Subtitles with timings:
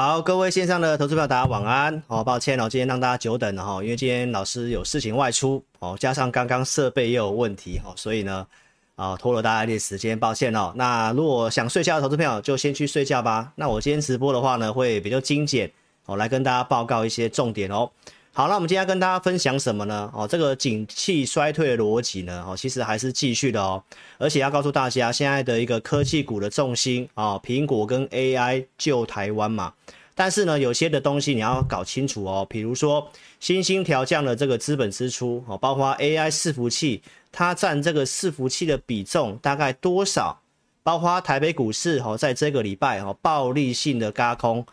[0.00, 2.00] 好，各位线上的投资朋友，大家晚安。
[2.06, 8.46] 哦，抱歉哦，今天让大家久等了哈，因为今天老师有事情外出哦，加上刚刚设备也有问题哈，所以呢，
[8.94, 10.72] 啊拖了大家一点时间，抱歉哦。
[10.76, 13.52] 那如果想睡觉的投资朋友，就先去睡觉吧。
[13.56, 15.68] 那我今天直播的话呢，会比较精简
[16.06, 17.90] 哦，来跟大家报告一些重点哦。
[18.38, 20.08] 好，那我们今天跟大家分享什么呢？
[20.14, 23.82] 哦，这个景气衰退的逻辑呢，哦，其实还是继续的哦，
[24.16, 29.72] 而且要告诉大家，现在的一个科技股的重心啊，苹果跟 AI 救台湾嘛。
[30.14, 40.40] 但是呢，有些的东西你要搞清楚哦，比如说新兴调降的这个资本支出哦，包括 AI 伺服器，它占这个伺服器的比重大概多少？
[40.84, 44.64] 包括台北股市哦，在这个礼拜哦，暴力性的轧空。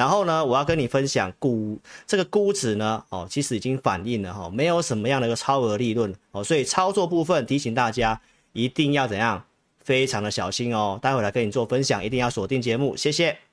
[0.00, 8.18] 然后呢，我要跟你分享估这个估值呢，哦，其实已经反映了哈，没有什么样的一个超额利润哦，所以操作部分提醒大家
[8.54, 9.44] 一定要怎样，
[9.84, 10.98] 非常的小心哦。
[11.02, 13.49] 待会来跟你做分享，一定要锁定节目，谢谢。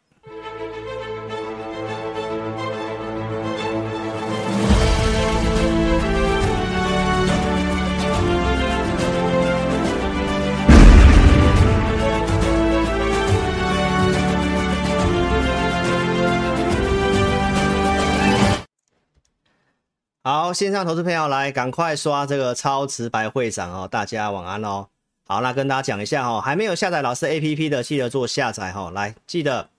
[20.28, 23.88] 好，线上投资朋友来，赶快刷这个超直白会长哦！
[23.90, 24.86] 大家晚安哦。
[25.26, 28.92] 好，那跟大家讲一下哦，还没有下载老师 APP 的，记得做下载哈。
[28.92, 29.70] 来，记得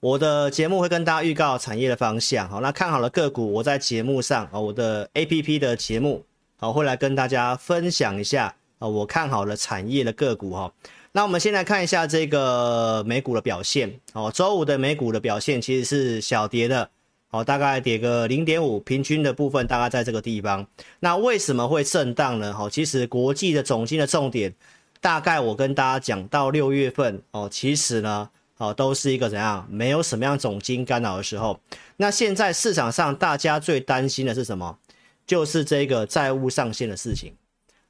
[0.00, 2.48] 我的节目会跟大家预告产业的方向。
[2.48, 6.24] 好，那看好了个股，我在节目上啊，我的 APP 的节目
[6.56, 10.72] 好会来跟大家分享一下啊，我看好了产业的个股哈。
[11.12, 14.32] 那我们先来看一下这个美股的表现哦。
[14.34, 16.88] 周五的美股的表现其实是小跌的。
[17.32, 20.66] 好，大概跌个零点五，平均的部分大概在这个地方。
[20.98, 22.52] 那为什么会震荡呢？
[22.52, 24.52] 好，其实国际的总金的重点，
[25.00, 31.60] 大概我跟大家讲到六月份哦，其实呢，哦都是一个怎样，没有什么样总金干扰的时候。
[31.98, 34.76] 那现在市场上大家最担心的是什么？
[35.24, 37.32] 就是这个债务上限的事情。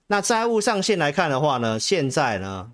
[0.09, 2.73] 那债务上限来看的话呢，现在呢，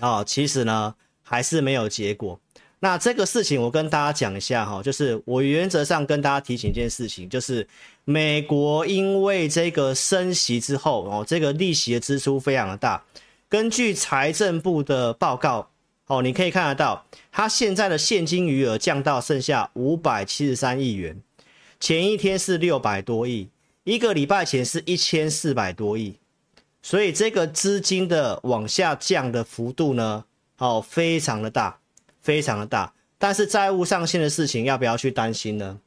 [0.00, 2.40] 哦，其实呢还是没有结果。
[2.80, 7.66] 那这个事情我跟大家讲一下哈，就是我原则上跟大家提醒一件事情，就是
[8.04, 13.02] 美国因为这个升息之后哦，这个利息的支出非常的大。
[13.48, 15.68] 根据财政部的报告
[16.06, 21.20] 哦，你可以看得到，它现在的现金余额降到剩下五百七十三亿元，
[21.80, 23.48] 前一天是六百多亿，
[23.82, 26.14] 一个礼拜前是一千四百多亿，
[26.80, 30.24] 所以这个资金的往下降的幅度呢，
[30.58, 31.77] 哦，非常的大。
[32.28, 35.78] 非常的大，但是债务上限的事情要不要去担心呢？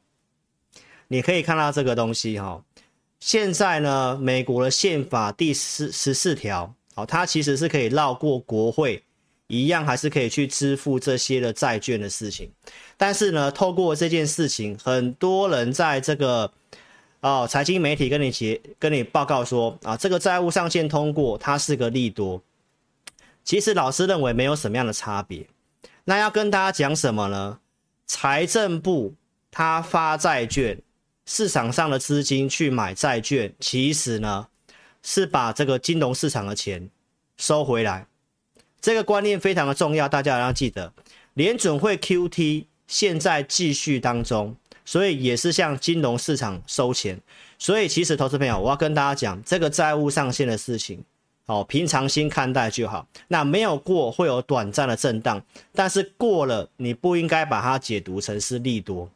[1.06, 2.60] 你可以看到这个东西哈，
[3.20, 9.04] 现在呢，美国的宪法第十十四条，好，它其实是可以绕过国会，
[9.46, 12.50] 一样还是可以去支付这些的债券的事情。
[12.96, 16.52] 但是呢，透过这件事情，很多人在这个
[17.20, 22.42] 哦，财经媒体跟你结跟你报告说啊，这个债务上限通过，它是个利多。
[23.44, 25.46] 其实老师认为没有什么样的差别。
[26.04, 27.58] 那要跟大家讲什么呢？
[28.06, 29.14] 财政部
[29.50, 30.78] 他发债券，
[31.26, 34.48] 市场上的资金去买债券，其实呢
[35.02, 36.90] 是把这个金融市场的钱
[37.36, 38.06] 收回来。
[38.80, 40.92] 这个观念非常的重要，大家要记得。
[41.34, 47.20] 联准会 QT 现在继续当中，所以也是向金融市场收钱。
[47.58, 51.04] 所以其实投资朋友，我要跟大家讲这个债务上限的事情。
[51.46, 53.06] 哦，平常心看待就好。
[53.28, 55.42] 那没有过会有短暂的震荡，
[55.72, 59.08] 但是过了，你不应该把它解读成是利多。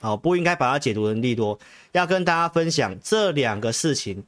[0.00, 1.58] 哦，不应该把它解读成利多。
[1.90, 4.22] 要跟大家分享这两个事情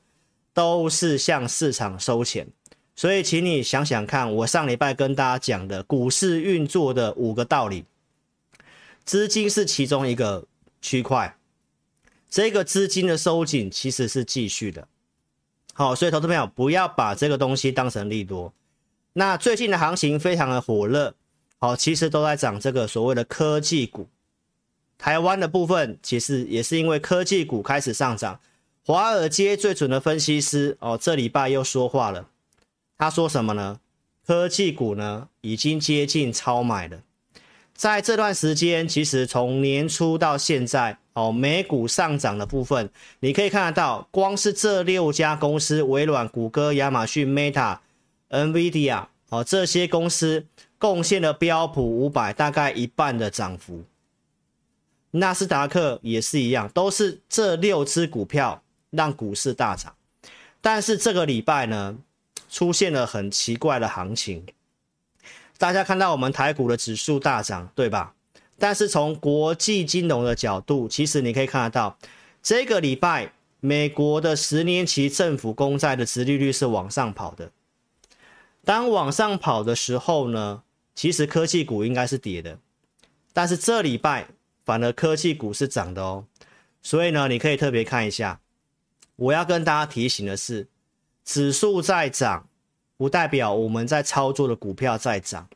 [0.52, 2.48] 都是向市场收钱，
[2.96, 7.84] 所以请你想想看，我上礼拜跟大家讲的股市运作的五个道理，
[9.04, 10.44] 资金是其中一个
[10.82, 11.36] 区块，
[12.28, 14.88] 这个资金的收紧其实是继续的。
[15.80, 18.52] 好，所以投资朋友不要把这个东西当成利多。
[19.14, 21.14] 那最近的行情非常的火热，
[21.56, 24.06] 好，其实都在涨这个所谓的科技股。
[24.98, 28.38] 台湾的部分其实也是因为科技股开始上涨。
[28.84, 32.28] 华尔街最准的分析师哦，这礼拜又说话了，
[32.98, 33.80] 他说什么呢？
[34.26, 37.00] 科技股呢已经接近超买了。
[37.80, 42.90] 在这段时间，其实从年初到现在哦，美股上涨的部分，
[43.20, 47.78] 你可以看得到，光是这六家公司，微软、谷歌、亚马逊、Meta、
[48.28, 50.44] NVIDIA 哦，这些公司
[50.76, 53.82] 贡献了标普五百大概一半的涨幅。
[55.12, 59.94] 纳斯达克也是一样，都是这六只股票让股市大涨。
[60.60, 61.96] 但是这个礼拜呢，
[62.50, 64.44] 出现了很奇怪的行情。
[65.60, 68.14] 大家看到我们台股的指数大涨，对吧？
[68.58, 71.98] 但是从国际金融的角度，其实你可以看得到，
[72.42, 77.52] 这个礼拜美国的十年期政府公债的殖利率是往上跑的。
[78.64, 80.62] 当往上跑的时候呢，
[80.94, 82.58] 其实科技股应该是跌的，
[83.34, 84.28] 但是这礼拜
[84.64, 86.24] 反而科技股是涨的哦。
[86.82, 88.40] 所以呢，你可以特别看一下。
[89.16, 90.68] 我要跟大家提醒的是，
[91.22, 92.46] 指数在涨。
[93.00, 95.48] 不代表我们在操作的股票在涨，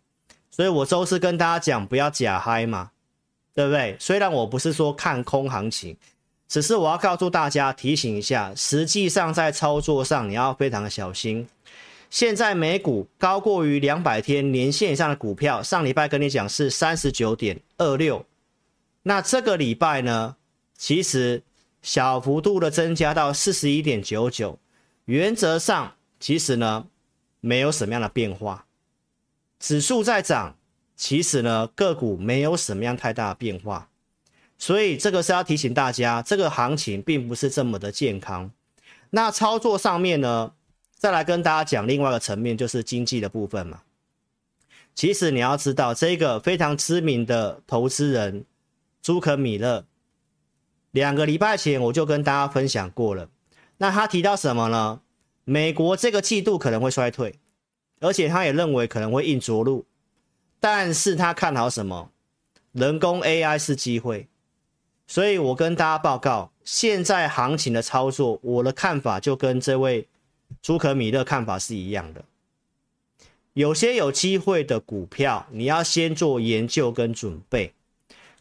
[0.51, 2.93] 所以我周四跟大家讲不要假嗨嘛，
[3.55, 3.95] 对不对？
[4.01, 5.95] 虽然我不是说看空行情，
[6.49, 11.47] 只是我要告诉大家提醒一下，实际上在操作上你要非常的小心。
[12.09, 18.25] 现在美股高过于两百天年线以上的股票，上礼拜跟你讲是三十九点二六，
[19.03, 20.37] 那这个礼拜呢，
[20.79, 21.43] 其实
[21.83, 24.59] 小幅度的增加到四十一点九九，
[25.05, 26.87] 原则上其实呢。
[27.45, 28.65] 没有什么样的变化，
[29.61, 30.57] 指数在涨，
[30.97, 33.91] 其实呢个股没有什么样太大的变化，
[34.57, 38.51] 所以这个是要提醒大家，这个行情并不是这么的健康。
[39.11, 40.55] 那操作上面呢，
[40.97, 43.83] 再来跟大家讲另外一个层面，就是经济的部分嘛。
[44.95, 48.47] 其实你要知道，这个非常知名的投资人
[49.03, 49.85] 朱可米勒，
[50.93, 53.29] 两个礼拜前我就跟大家分享过了。
[53.77, 55.03] 那他提到什么呢？
[55.45, 57.35] 美国这个季度可能会衰退，
[58.01, 59.85] 而且他也认为可能会硬着陆，
[60.59, 62.11] 但是他看好什么？
[62.73, 64.27] 人工 AI 是机会，
[65.07, 70.09] 所以我跟大家报告，现在行情的操作，我的看法就跟这位
[70.63, 72.25] 朱可米勒看法是一样的。
[73.53, 77.73] 有些有机会的股票，你要先做研究跟准备，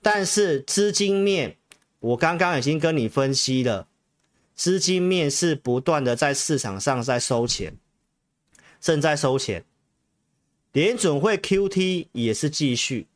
[0.02, 1.58] 但是资金面，
[2.00, 3.88] 我刚刚已经跟你分析了。
[4.56, 7.76] 资金面是不断的在市场上在收钱，
[8.80, 9.64] 正在收钱，
[10.72, 13.08] 联准会 QT 也是继续，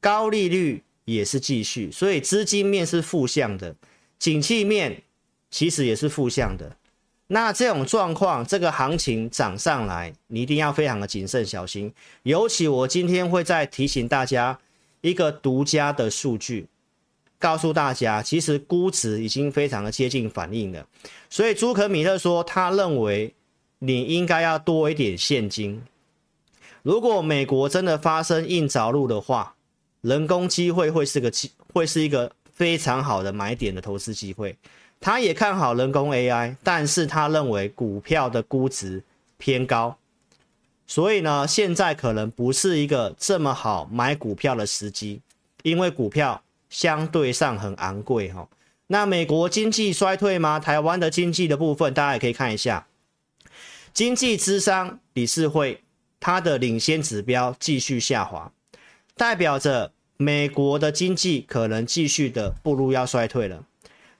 [0.00, 3.74] 高利率也是继续，所以资金面是负向的，
[4.18, 5.02] 景气面
[5.50, 6.76] 其实也是负向的。
[7.28, 11.92] 那这种状况，这个行情涨上来，你一定要非常的谨慎小心。
[12.22, 14.58] 尤其我今天会再提醒大家
[15.00, 16.66] 一个独家的数据。
[17.44, 20.86] 告诉大家，其实估值已经非常的接近反应了，
[21.28, 23.34] 所以朱可米勒说，他认为
[23.80, 25.82] 你应该要多一点现金。
[26.82, 29.56] 如果美国真的发生硬着陆的话，
[30.00, 34.56] 人工机会会是个机，会是一个非常好的买点的投资机会。
[34.98, 39.02] 他也看好人工 AI，但是他认为股票的估值
[39.36, 39.98] 偏高，
[40.86, 45.20] 所以呢，现在可能不是一个这么好买股票的时机，
[45.62, 46.40] 因为股票。
[46.68, 48.48] 相对上很昂贵哈，
[48.88, 50.58] 那美国经济衰退吗？
[50.58, 52.86] 台湾的经济的部分，大家也可以看一下，
[53.92, 55.82] 经济之商理事会
[56.18, 58.52] 它的领先指标继续下滑，
[59.16, 63.64] 代表着美国的经济可能继续的步入要衰退了。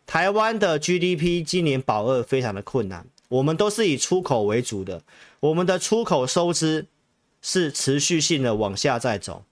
[0.06, 5.02] 台湾的 GDP 今年保二非常的困难，我们都是以出口为主的，
[5.40, 6.86] 我们的出口收支
[7.40, 9.44] 是持续性的往下在走。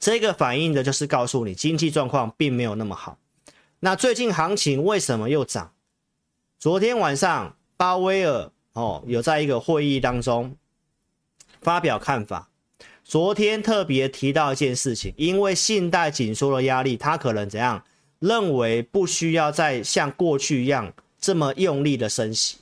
[0.00, 3.18] 这个反映的就是告诉你经济状况并没有那么好。
[3.80, 5.72] 那最近行情为什么又涨？
[6.58, 10.56] 昨天晚上鲍威尔哦有在一个会议当中
[11.60, 12.48] 发表看法。
[13.04, 17.84] 昨天特别提到一件事情，因为信贷紧缩的压力，他可能怎样
[18.18, 22.58] 认为不需要再像过去一样这么用力的升息，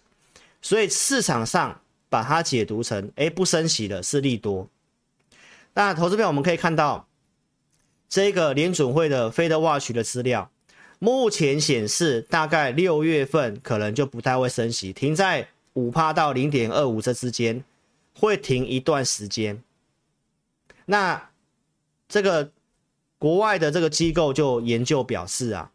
[0.62, 4.69] 所以市场上把它解读成哎不升息的是利多。
[5.75, 7.07] 那投资票我们可以看到。
[8.08, 10.50] 这个联准会的 FedWatch 的资料，
[10.98, 17.62] 目前显示大概六月份可能就不太会升息，停在五趴到零点二五这之间，
[18.14, 19.62] 会停一段时间。
[20.86, 21.30] 那
[22.08, 22.50] 这个
[23.18, 25.70] 国外的这个机构就研究表示啊，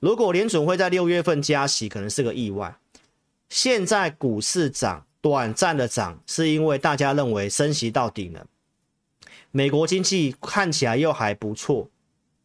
[0.00, 2.76] 如果联准会在六月份加息，可能是个意外。
[3.48, 8.44] 现在股市涨，短暂的涨，是因为大家认为升息到顶了，
[9.50, 11.88] 美国经济看起来又还不错，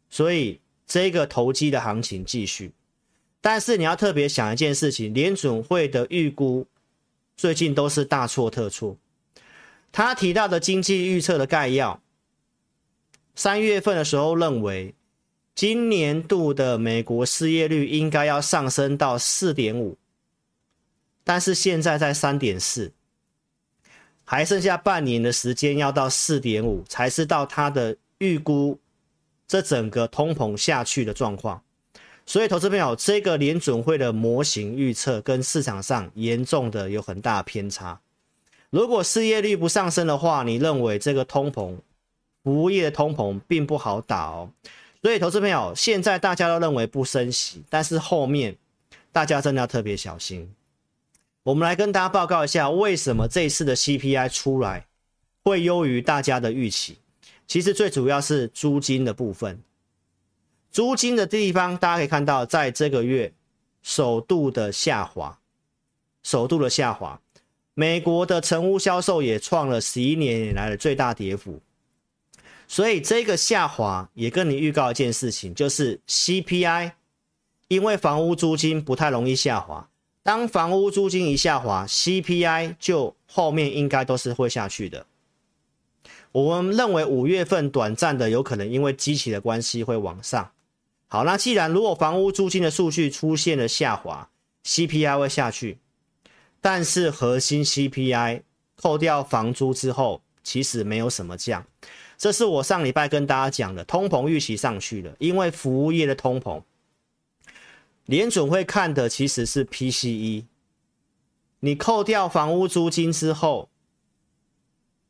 [0.09, 2.71] 所以这个投机的行情继续。
[3.41, 6.67] 但是你要特别想一件事情，联准会的预估
[7.35, 8.95] 最近都是大错特错。
[9.91, 12.01] 他提到的经济预测的概要，
[13.35, 14.93] 三月份的时候认为，
[15.53, 19.97] 今年度的美国失业率应该要上升到四点五，
[21.23, 22.93] 但是现在在三点四，
[24.23, 28.79] 还剩下半年的时间要到四点五才是到他的预估，
[29.47, 31.61] 这整个通膨下去的状况。
[32.25, 37.99] 所以，投资朋友，这个联准会的模型预测跟市场上严重的有很大偏差。
[38.69, 41.75] 如果失业率不上升的话，你认为这个通膨，
[42.43, 44.49] 服务业的通膨并不好打哦。
[45.01, 48.55] 所以，投资朋友，现在大家都认为不升息，但是后面
[49.11, 50.53] 大家真的要特别小心。
[51.43, 54.85] 我们来跟大家报告一下，为什么这一次的 CPI 出来
[55.43, 56.97] 会优于大家的预期？
[57.47, 59.59] 其实最主要是租金的部分。
[60.71, 63.33] 租金的地方，大家可以看到，在这个月
[63.81, 65.39] 首度的下滑，
[66.21, 67.19] 首度的下滑。
[67.73, 71.59] 美国的成屋销售也创了十一年以来的最大跌幅，
[72.67, 76.91] 所以这个下滑也跟你预告一件事情，就是 CPI，
[77.69, 79.89] 因为房屋租金不太容易下滑，
[80.23, 85.05] 当房屋租金一下滑，CPI 就后面应该都是会下去的。
[86.31, 90.51] 我们认为五月份短暂的有可能因为基期的关系会往上。
[91.07, 94.29] 好，那既然如果房屋租金的数据出现了下滑
[94.63, 95.79] ，CPI 会下去，
[96.61, 98.43] 但是核心 CPI
[98.75, 101.65] 扣掉房租之后，其实没有什么降。
[102.17, 106.61] 这是我上礼拜跟大家讲的，通膨预期上去了，因为服务业的通膨，
[108.11, 110.43] 联准会看的其实是 PCE，
[111.61, 113.69] 你扣掉房屋租金之后，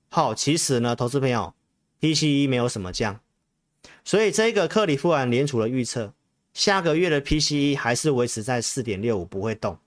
[0.07, 1.55] 好，其实呢，投资朋友
[1.99, 3.19] ，PCE 没有什么降。
[4.05, 6.13] 所以这个克里夫兰联储的预测，
[6.53, 9.79] 下个月的 PCE 还是维持在四点六五，不会动。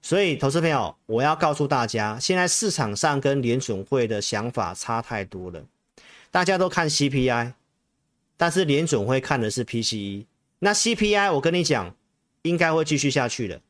[0.00, 5.64] 所以，投资朋友，我要告诉大家，现在市场上跟联准会的想法差太多了。
[6.32, 7.52] 大家都看 CPI，
[8.36, 10.26] 但是联准会看的是 PCE。
[10.64, 11.92] 那 CPI 我跟你讲，
[12.42, 13.60] 应该会继续下去的，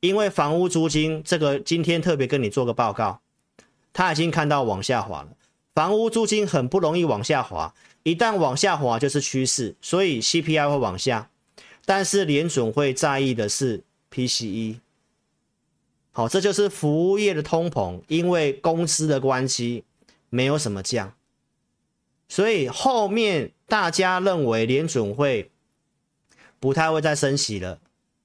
[0.00, 3.22] 因为房屋租金这个今天特别跟你做个报告，
[3.94, 5.28] 他已经看到往下滑了。
[5.72, 7.74] 房屋租金很不容易往下滑。
[8.02, 11.30] 一旦往下滑就是趋势，所以 CPI 会往下，
[11.86, 13.82] 但是联准会在意的是
[14.12, 14.80] PCE。
[16.12, 19.84] 好，这就是服务业的通膨，因为工资的关系
[20.28, 21.14] 没有什么降，
[22.28, 25.50] 所以后面大家认为联准会
[26.64, 27.78] 不太会再升息了。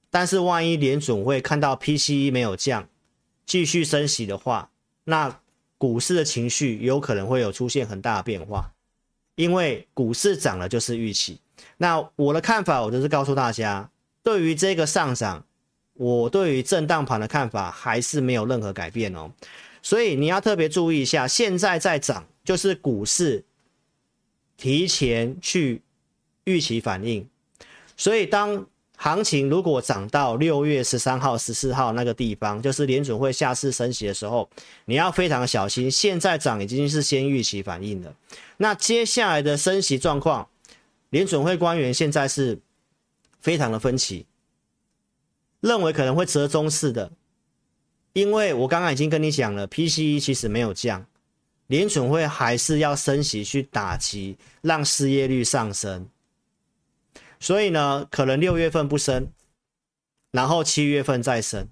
[0.08, 2.88] 但是万一联准会看到 PCE 没有降，
[3.44, 4.70] 继续升息的话，
[5.04, 5.40] 那
[5.76, 8.72] 股市的情绪有可能会有出现很大的变化。
[9.34, 11.38] 因为股市涨了就是预期，
[11.76, 13.90] 那我的看法，我就是告诉大家，
[14.22, 15.44] 对于这个上涨，
[15.92, 19.30] 我对于震荡盘的看法还是没有任何改变哦。
[19.82, 23.44] 所以你要特别注意一下，现在在涨，就是股市
[24.56, 25.82] 提前去
[26.44, 27.28] 预期反应，
[28.00, 28.66] 所以当。
[29.02, 34.46] 行情如果涨到六月十三号、十四号那个地方，就是联准会下次升息的时候，
[34.84, 35.90] 你要非常小心。
[35.90, 38.14] 现在涨已经是先预期反应了。
[38.58, 40.46] 那接下来的升息状况，
[41.08, 42.58] 联准会官员现在是
[43.40, 44.26] 非常的分歧，
[45.60, 47.10] 认为可能会折中式的，
[48.12, 51.06] 因为我刚刚已经跟你讲了，PCE 其实没有降，
[51.68, 56.06] 联准会还是要升息去打击，让失业率上升。
[57.40, 59.32] 所以呢，可能六月份不升，
[60.30, 61.68] 然后七月份再升，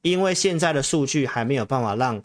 [0.00, 2.24] 因为现在的数据还没有办法让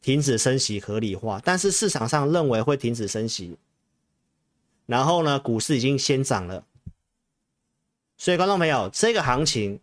[0.00, 3.56] 停止升息合理化，但是市场上认为会停止升息，
[4.86, 6.64] 然后呢，股市已经先涨了，
[8.16, 9.80] 所以观众朋友，这个行情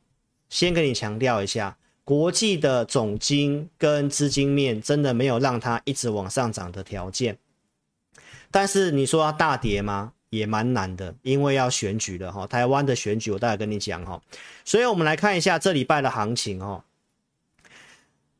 [0.50, 7.38] 先跟你强调一下，国际的总金跟资金面真的没有让它一直往上涨的条件，
[8.50, 10.14] 但是你说要大跌吗？
[10.30, 12.46] 也蛮难的，因为要选举了哈。
[12.48, 14.22] 台湾的选举，我待会跟你讲哈。
[14.66, 16.84] 所以，我们来看一下这礼拜的行情哈。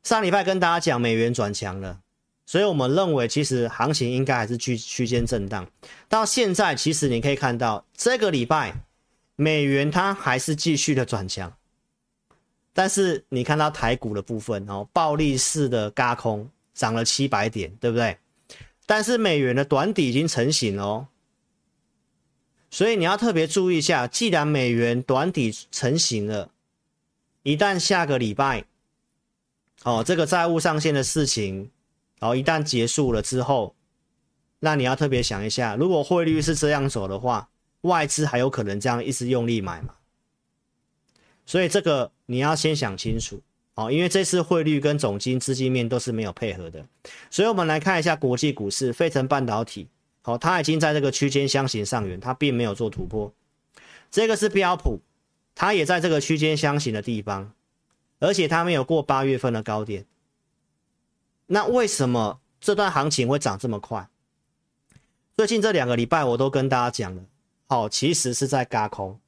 [0.02, 2.00] 上礼拜跟大家讲美元转强了，
[2.46, 5.66] 所以我们认为其实行情应该还是区区间震荡。
[6.08, 8.74] 到现在，其实你可以看到这个礼拜
[9.36, 11.52] 美元它还是继续的转强，
[12.72, 18.16] 但是你看到台股的部分哦，暴力式的轧空涨了七百点，对不对？
[18.86, 21.06] 但是美元的短底已经成型了哦。
[22.70, 26.50] 所以你要特别注意一下，既然美元短底成型了，
[27.42, 28.64] 一旦下个礼拜，
[29.84, 31.70] 哦，这个债务上限的事情，
[32.18, 33.74] 然哦，一旦结束了之后，
[34.60, 37.48] 那你要特别想一下，如果汇率是这样走的话，
[37.82, 39.94] 外资还有可能这样一直用力买吗？
[41.46, 43.40] 所以这个你要先想清楚，
[43.76, 46.84] 哦，因为这次汇率跟总金资金面都是没有配合的，
[47.30, 49.88] 所以我们来看一下国际股市，费城半导体，
[50.22, 53.32] 好，它已经在这个区间箱型上缘，它并没有做突破。
[54.10, 55.00] 这个是标普，
[55.54, 57.52] 它也在这个区间箱型的地方，
[58.18, 60.06] 而且它没有过八月份的高点。
[61.46, 64.08] 那为什么这段行情会涨这么快？
[65.36, 67.22] 最近这两个礼拜我都跟大家讲了，
[67.66, 69.20] 好，其实是在轧空。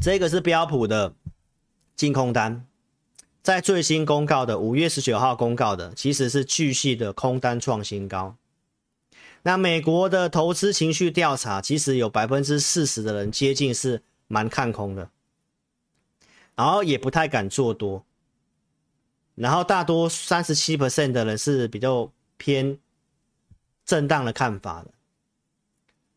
[0.00, 1.12] 这个是标普的
[1.96, 2.67] 净空单，
[3.42, 8.36] 在最新公告的五月十九号公告的，其实是继续的空单创新高。
[9.42, 15.08] 那美国的投资情绪调查，其实有百分之四十的人接近是蛮看空的，
[16.54, 18.04] 然后也不太敢做多，
[19.36, 22.78] 然后大多三十七 percent 的人是比较偏
[23.86, 24.90] 震荡的看法的，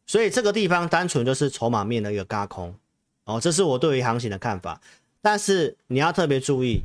[0.06, 2.76] 所以这个地方单纯就是筹码面的一个轧空。
[3.24, 4.82] 哦，这是我对于行情的看法，
[5.22, 6.82] 但是你要特别注意，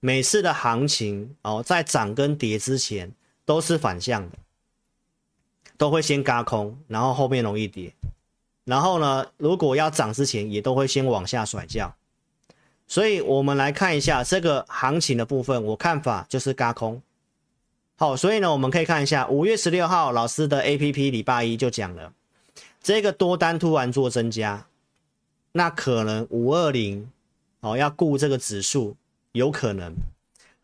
[0.00, 3.12] 每次的行情哦，在涨跟跌之前
[3.44, 4.38] 都是反向的，
[5.76, 7.92] 都会先轧空，然后后面容易跌，
[8.64, 11.94] 然后呢，如果要涨之前也都会先往下甩掉，
[12.86, 17.02] 所以我们来看一下这个行情的部分，我看法就是轧空。
[17.96, 22.14] 好，所以呢，我们可以看一下五月十六号老师的 APP 礼拜一就讲了，
[22.82, 24.66] 这个多单突然做增加。
[25.52, 27.10] 那可能五二零，
[27.60, 28.96] 哦，要顾这个指数，
[29.32, 29.94] 有可能，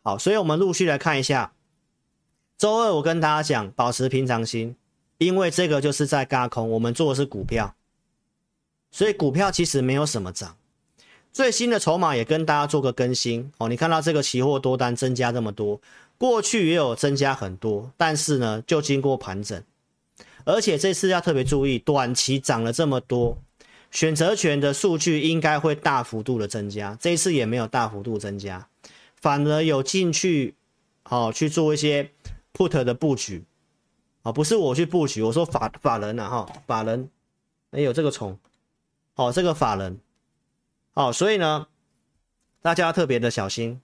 [0.01, 1.53] 好，所以我们陆续来看一下。
[2.57, 4.75] 周二我跟大家讲，保持平常心，
[5.19, 7.75] 因为这个就是在轧空，我们做的是股票，
[8.91, 10.57] 所以股票其实没有什么涨。
[11.31, 15.79] 最新的筹码也跟大家做个更新，哦，你看到这个期货多单增加这么多，
[16.17, 19.63] 过去也有增加很多，但是呢，就经过盘整，
[20.43, 23.37] 而且这次要特别注意，短期涨了这么多。
[23.89, 28.67] 选择权的数据应该会大幅度的增加，这一次也没有大幅度增加，
[29.15, 30.53] 反而有进去，
[31.03, 32.11] 好、哦、去做一些
[32.53, 33.45] put 的布局，
[34.21, 37.09] 啊、哦，不是我去布局，我说法法人啊，哈、法人，
[37.71, 38.37] 哎有这个虫，
[39.15, 39.99] 哦，这个法人，
[40.93, 41.67] 哦，所以呢，
[42.61, 43.81] 大家要特别的小心。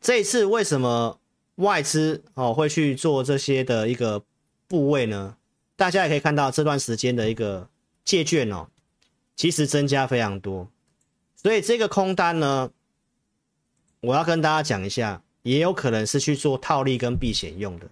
[0.00, 1.20] 这一次为什么
[1.54, 4.24] 外资哦会去做这些的一个
[4.66, 5.36] 部位呢？
[5.76, 7.68] 大家也可以看到这段时间的一个。
[8.04, 8.68] 借券哦，
[9.36, 10.68] 其实增加非常多，
[11.36, 12.70] 所以这个空单呢，
[14.00, 17.88] 我要跟大家讲一下，也有可能是去做套利跟避险用的。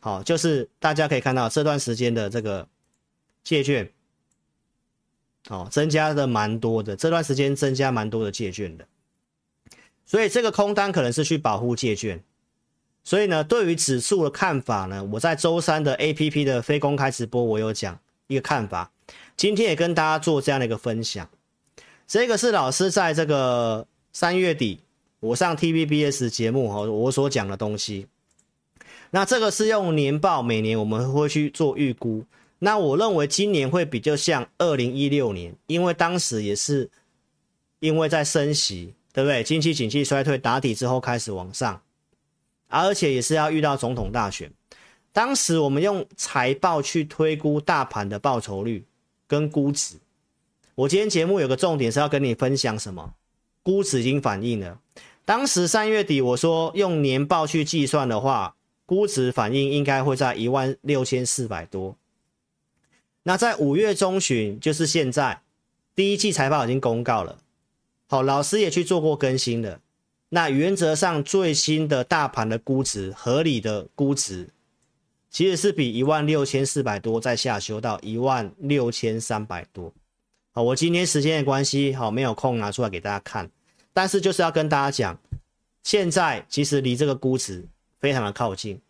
[0.00, 2.66] 好，就是大家可以看到这段时间的这个
[3.42, 3.92] 借券，
[5.48, 8.86] 哦，增加的蛮多的，这段时间增加蛮多的借券的，
[10.06, 12.22] 所以这个空单可能是去保护借券。
[13.02, 18.92] 所以呢，对于指数的看法呢，我在周三的 APP 的非公开直播我有讲一个看法。
[19.40, 21.26] 今天也跟大家做这样的一个分享，
[22.06, 24.80] 这个是老师在这个三月底
[25.18, 28.06] 我上 TVBS 节目哈，我所讲的东西。
[29.12, 32.22] 那这个是用年报，每年我们会去做预估。
[32.58, 36.90] 那我认为今年会比较像二零一六年，因为当时也是
[37.78, 39.42] 因为在升息，对不对？
[39.42, 41.80] 经济景气衰退打底之后开始往上，
[42.68, 44.52] 而且也是要遇到总统大选。
[45.14, 48.84] 当时我们用财报去推估大盘的报酬率。
[49.30, 49.94] 跟估值，
[50.74, 53.14] 我今天节目有个重点是要跟你分享什么？
[53.62, 54.80] 估值已经反映了。
[55.24, 61.96] 当时三月底我说用年报去计算的话，估值反应应该会在一万六千四百多。
[63.22, 65.42] 那在五月中旬，就是现在，
[65.94, 67.38] 第一季财报已经公告了。
[68.08, 69.78] 好，老师也去做过更新了。
[70.30, 74.48] 那原则上最新的大盘的估值，合理的估值。
[75.30, 79.94] 其实是比一万六千四百多再下修到一万六千三百多，
[80.50, 83.48] 好，我今天时间的关系，好，没有空拿出来给大家看，
[83.92, 85.16] 但是就是要跟大家讲，
[85.84, 87.64] 现在其实离这个估值
[88.00, 88.80] 非常的靠近，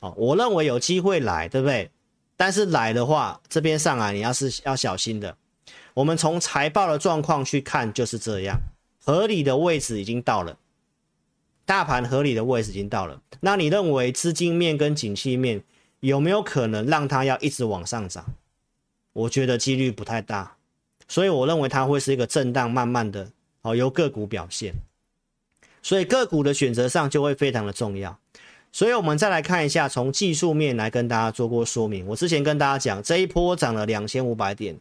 [0.00, 1.90] 好，我认为有机会来，对不对？
[2.36, 5.34] 但是来的话，这边上来你要是要小心的，
[5.94, 8.60] 我们从财报的状况去看就是这样，
[9.02, 10.58] 合理的位置已经到了。
[11.64, 15.62] 大盘合理的位置已经到了，那你认为资金面跟景气面
[16.00, 18.34] 有没有可能让它要一直往上涨？
[19.12, 20.56] 我觉得几率不太大，
[21.06, 23.30] 所以我认为它会是一个震荡，慢慢的
[23.62, 24.74] 哦由个股表现，
[25.82, 28.18] 所以个股的选择上就会非常的重要。
[28.72, 32.06] 所以我们再来看一下，从技术面来跟大家做过说明。
[32.06, 34.74] 我之前跟大家讲，这一波涨了两千五百点，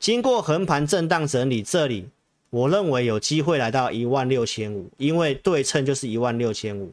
[0.00, 2.08] 经过横盘震荡整理，这里
[2.50, 6.92] 我认为有机会来到一万六千五，因为对称就是一万六千五。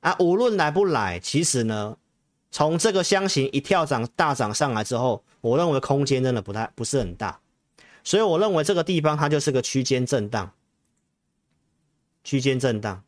[0.00, 1.96] 啊，无论来不来，其实呢，
[2.50, 7.38] 从这个箱型一跳涨大涨上来之后，我认为空间真的不太不是很大，
[8.02, 10.50] 所以我认为这个地方它就是个区间震荡，
[12.24, 13.02] 区间震荡。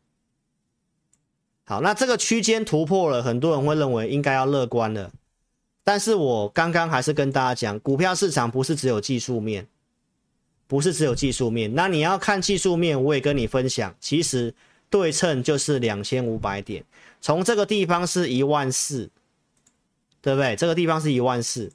[1.64, 5.10] 好，那这个区间突破了，很多人会认为应该要乐观了。
[5.84, 9.66] 但是我刚刚还是跟大家讲，股票市场不是只有技术面，
[10.72, 11.74] 不是只有技术面。
[11.74, 14.54] 那你要看技术面，我也跟你分享，其实
[14.88, 16.82] 对称就是两千五百点，
[17.20, 19.10] 从这个地方是一万四，
[20.22, 20.56] 对不对？
[20.56, 21.70] 这个地方是一万四，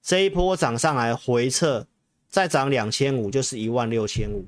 [0.00, 1.88] 这一波涨上来回撤，
[2.28, 4.46] 再涨两千五就是一万六千五。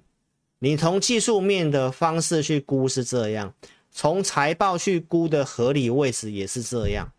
[0.61, 3.53] 你从技术面的方式去估是这样，
[3.91, 7.11] 从财报去估的合理位置也是这样。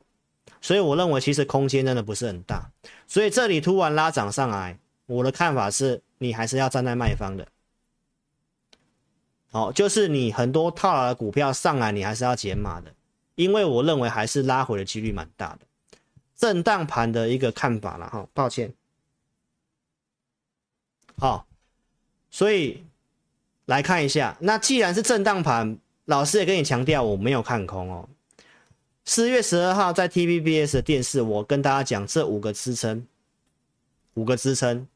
[0.62, 2.72] 所以我认为其实空间真的不是很大，
[3.06, 7.48] 所以这里突然拉涨上来，我的看法是你还是要站在卖方的。
[9.52, 12.94] 好，就是你很多套牢的股票上来，你还是要减码的，
[13.34, 15.62] 因为我认为还是拉回的几率蛮大的，
[16.36, 18.28] 震荡盘的一个看法了哈。
[18.32, 18.72] 抱歉，
[21.18, 21.48] 好，
[22.30, 22.84] 所以
[23.66, 28.08] 来看一下，那既然是震荡盘，老师也跟你强调，我没有看空哦。
[29.06, 33.08] 四月十二号在 TVBS 的电视，我跟大家讲这五个支撑，
[34.14, 34.88] 五个支撑，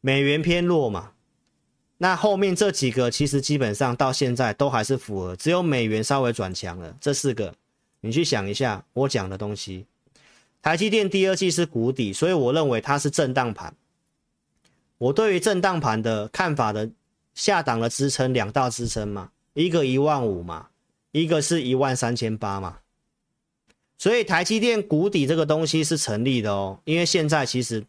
[0.00, 1.12] 美元偏弱嘛，
[1.96, 6.96] 那后面这几个其实基本上到现在都还是符合，只有美元稍微转强了。
[7.00, 7.52] 这四个，
[8.00, 9.84] 你去想一下我讲的东西。
[10.62, 13.74] 台积电第二季是谷底，所以我认为它是震荡盘。
[14.98, 16.90] 我对于震荡盘的看法的
[17.34, 20.68] 下档的支撑两道支撑嘛，一个一万五嘛，
[21.12, 22.78] 一个是一万三千八嘛。
[23.96, 27.84] 所以台积电谷底这个东西是成立的哦，因为现在其实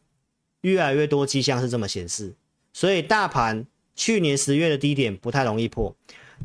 [0.62, 2.34] 越来越多迹象是这么显示，
[2.74, 5.96] 所以大盘去年十月的低点不太容易破。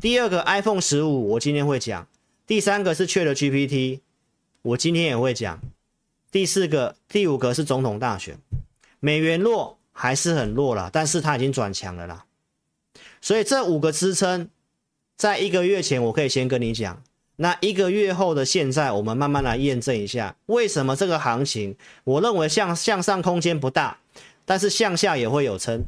[0.01, 2.07] 第二个 iPhone 十五我今天会讲，
[2.45, 3.99] 第三个是 ChatGPT，
[4.61, 5.61] 我今天也会讲，
[6.31, 8.37] 第四个、第五个是总统大选，
[8.99, 12.25] 美元弱还是很弱了，但是它已经转强了啦。
[13.21, 14.49] 所以这五个支撑，
[15.15, 17.03] 在一个月前我可以先跟你讲。
[17.37, 23.97] 那一个月后的现在，我们慢慢来验证一下，为什么这个行情，我认为向向上空间不大，
[24.45, 25.83] 但是向下也会有撑。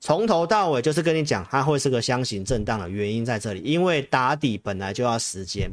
[0.00, 5.70] 从头到尾就是跟你讲，它会是个箱型震荡的原因在这里，因为打底本来就要时间。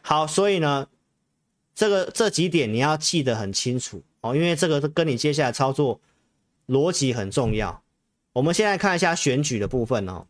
[0.00, 0.86] 好，所以呢，
[1.74, 6.00] 这个这几点你要记得很清楚哦，因为这个跟你接下来操作
[6.68, 7.82] 逻辑很重要。
[8.34, 10.26] 我们现在看一下选举的部分哦，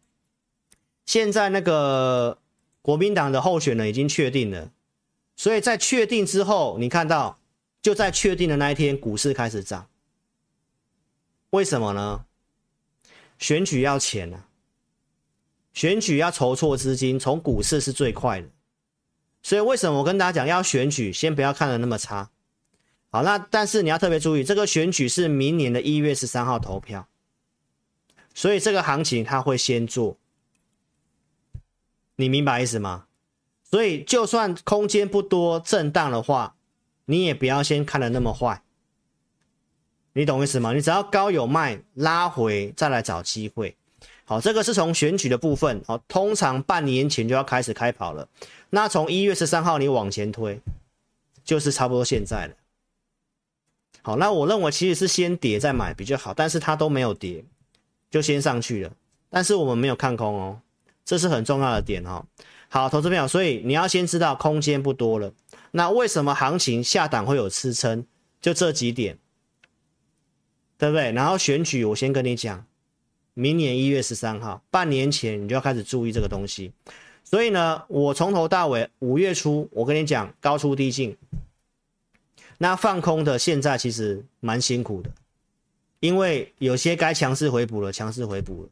[1.05, 2.39] 现在那个。
[2.81, 4.71] 国民党的候选人已经确定了，
[5.37, 7.39] 所以在确定之后，你看到
[7.83, 9.89] 就在确定的那一天，股市开始涨。
[11.51, 12.25] 为什么呢？
[13.39, 14.49] 选举要钱啊，
[15.73, 18.49] 选举要筹措资金，从股市是最快的。
[19.43, 22.31] 所以为什么我跟大家讲要选举，先不要看的那么差。
[23.11, 27.09] 好，那但是你要特别注意，这个选举是明年的一月十三号投票，
[28.35, 30.19] 所以这个行情它会先做。
[32.21, 33.05] 你明白意思吗？
[33.63, 36.57] 所以就算空间不多，震荡的话，
[37.05, 38.61] 你也不要先看得那么坏。
[40.15, 40.73] 你懂意思吗？
[40.73, 43.77] 你只要高有卖，拉回再来找机会。
[44.25, 45.81] 好，这个是从选举的部分。
[45.87, 48.29] 好，通常半年前就要开始开跑了。
[48.71, 50.61] 那从一月十三号你往前推，
[51.45, 52.55] 就是差不多现在了。
[54.03, 57.45] 好，那我认为其实是先跌再买比较好，但是它都没有跌，
[58.11, 58.93] 就先上去了。
[59.31, 60.61] 但是我们没有看空哦。
[61.09, 62.23] 这是很重要的点哈，
[62.69, 65.33] 好，投资朋友，所以你要先知道空间不多了。
[65.71, 68.05] 那为什么行情下档会有支撑？
[68.43, 69.17] 就这几点，
[70.77, 71.11] 对不对？
[71.13, 72.63] 然后选举，我先跟你讲，
[73.33, 76.75] 明年一月十三号，半年前你就要开始注意这个东西。
[77.25, 81.17] 所以呢，我从头到尾五月初，我跟你讲高出低进，
[82.59, 85.11] 那放空的现在其实蛮辛苦的，
[86.01, 88.69] 因为有些该强势回补了，强势回补了。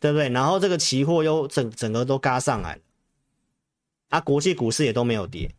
[0.00, 0.30] 对不对？
[0.30, 2.80] 然后这个期货又整整个都嘎上来了，
[4.08, 5.54] 啊，国际股市也都没有跌，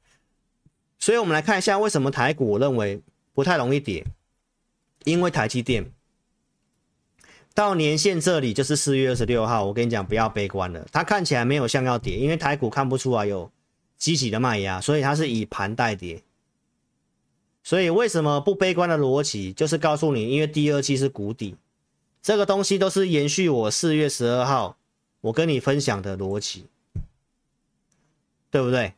[0.98, 3.00] 所以我们来看一下为什么台股我认为
[3.34, 4.04] 不太容易跌，
[5.04, 5.94] 因为台积电。
[7.54, 13.52] 到年线这里就是四月二十六号，我跟你讲不要悲观了，它看起来没有像要跌，因为台股看不出来有
[13.98, 16.24] 积极的卖压，所以它是以盘带跌，
[17.62, 21.56] 所以为什么不悲观的逻辑就是告诉你，因为第二季是谷底。
[22.22, 24.78] 这个东西都是延续我四月十二号
[25.22, 26.66] 我跟你分享的逻辑，
[28.50, 28.94] 对不对？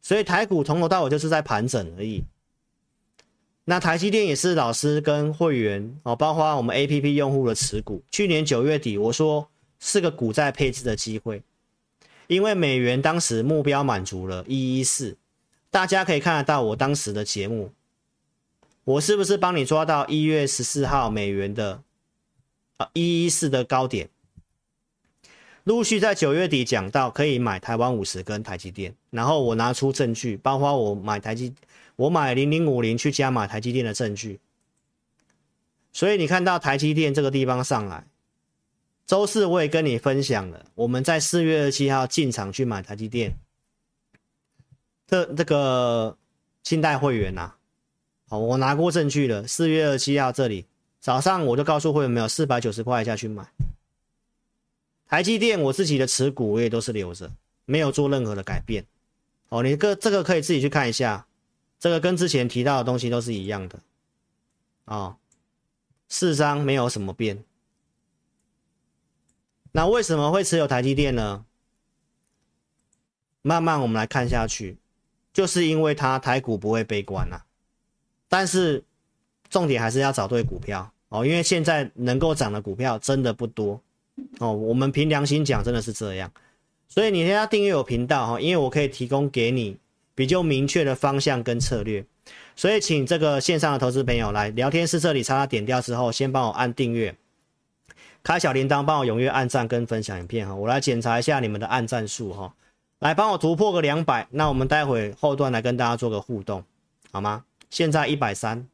[0.00, 2.24] 所以台股从头到尾就是在盘整而已。
[3.64, 8.02] 那台积电也是老师跟会员哦，包括我们 APP 用户的持股。
[8.10, 11.42] 去年九月底，我说是个股债配置的机会，
[12.26, 15.16] 因为美元当时目标满足了一一四，
[15.70, 17.72] 大家可以看得到我当时的节目，
[18.82, 21.80] 我是不是帮你抓到一月十四号美元的
[22.92, 24.08] 一一四的高点？
[25.64, 31.54] 陆续在九月底讲到可以买台湾五十跟台积电，然后我拿出证据，包括我买台积。
[31.96, 34.40] 我买零零五零去加码台积电的证据，
[35.92, 38.06] 所以你看到台积电这个地方上来，
[39.06, 43.36] 周四我也跟你分享了，我们在四月二十七号进场去买台积电，
[45.06, 46.16] 这这个
[46.64, 47.58] 信贷会员呐、啊，
[48.30, 50.64] 好，我拿过证据了，四月二十七号这里
[51.02, 53.44] 早上我就告诉会员没有四百九十块以下去买
[55.08, 57.32] 台积电，我自己的持股我也都是留着，
[57.64, 58.86] 没有做任何的改变，
[59.48, 61.26] 哦，你个这个可以自己去看一下。
[61.80, 63.80] 这个跟之前提到的东西都是一样的，
[64.84, 65.16] 哦，
[66.08, 67.42] 四张没有什么变。
[69.72, 71.44] 那为什么会持有台积电呢？
[73.42, 74.78] 慢慢我们来看下去，
[75.32, 77.44] 就是因为它台股不会悲观啊。
[78.28, 78.84] 但是
[79.50, 83.80] 重点还是要找对股票哦，因为现在能够涨的股票真的不多
[84.38, 84.52] 哦。
[84.52, 86.30] 我们凭良心讲，真的是这样。
[86.88, 89.76] 所以你先要订阅我频道哈，因为我可以提供给你。
[90.14, 92.04] 比较明确的方向跟策略，
[92.54, 97.16] 所以请这个线上的投资朋友来聊天室这里，叉叉点掉之后，先帮我按订阅，
[98.22, 102.54] 开小铃铛，帮我踊跃按赞跟分享影片哈，我来检查一下你们的按赞数哈，
[102.98, 106.62] 来帮我突破个两百，那我们待会后段来跟大家做个互动，
[107.10, 107.42] 好吗？
[107.70, 108.68] 现在一百三，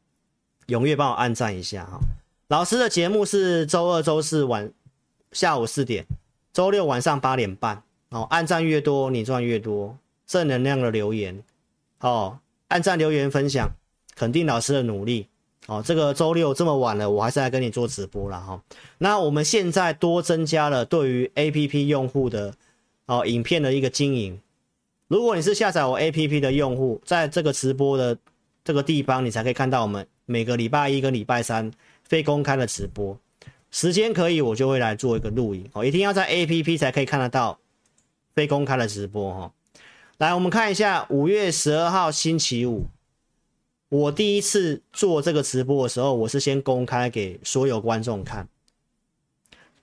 [0.67, 2.01] 踊跃帮我按赞一下哈。
[2.49, 4.73] 老师的节目是周二、周四晚
[5.33, 6.07] 下午四点，
[6.51, 9.99] 周六晚上八点半，哦，按赞越多，你赚越多。
[10.27, 11.43] 正能量的留言，
[12.01, 13.71] 哦，按赞留言分享，
[14.15, 15.27] 肯定老师的努力，
[15.67, 18.63] 哦，这个周六这么晚了，我还是来跟你做直播了哈、哦。
[18.97, 22.55] 那我们现在多增加了对于 APP 用户的
[23.05, 24.41] 哦影片的一个经营。
[25.09, 28.17] 如果你是下载我 APP 的用户，在这个直播的
[28.65, 31.71] 这个地方，你才可以看到我们每个礼拜一跟礼拜三
[32.09, 33.17] 非公开的直播
[33.71, 37.61] 时间可以，我就会来做一个录影哦，一定要在 APP 才可以看得到
[38.33, 39.53] 非公开的直播哈。
[40.17, 42.87] 来，我们看一下五月十二号星期五，
[43.91, 48.49] 我第一次做这个直播的时候，我是先公开给所有观众看。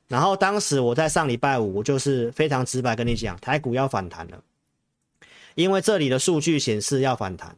[0.08, 4.44] 然后当时我在上礼拜五，我就是非常直白跟你讲，台股要反弹了，
[5.54, 7.56] 因为这里的数据显示要反弹，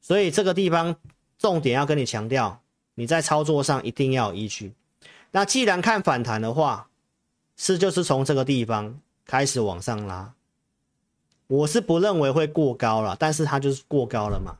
[0.00, 0.96] 所以这个地方
[1.38, 2.62] 重点要跟你强调，
[2.98, 4.72] 你在操作上一定要有依据。
[5.30, 6.88] 那既然看反弹的话，
[7.56, 10.34] 是就是从这个地方开始往上拉。
[11.46, 14.58] 我是不认为会过高了，但是它就是过高了嘛，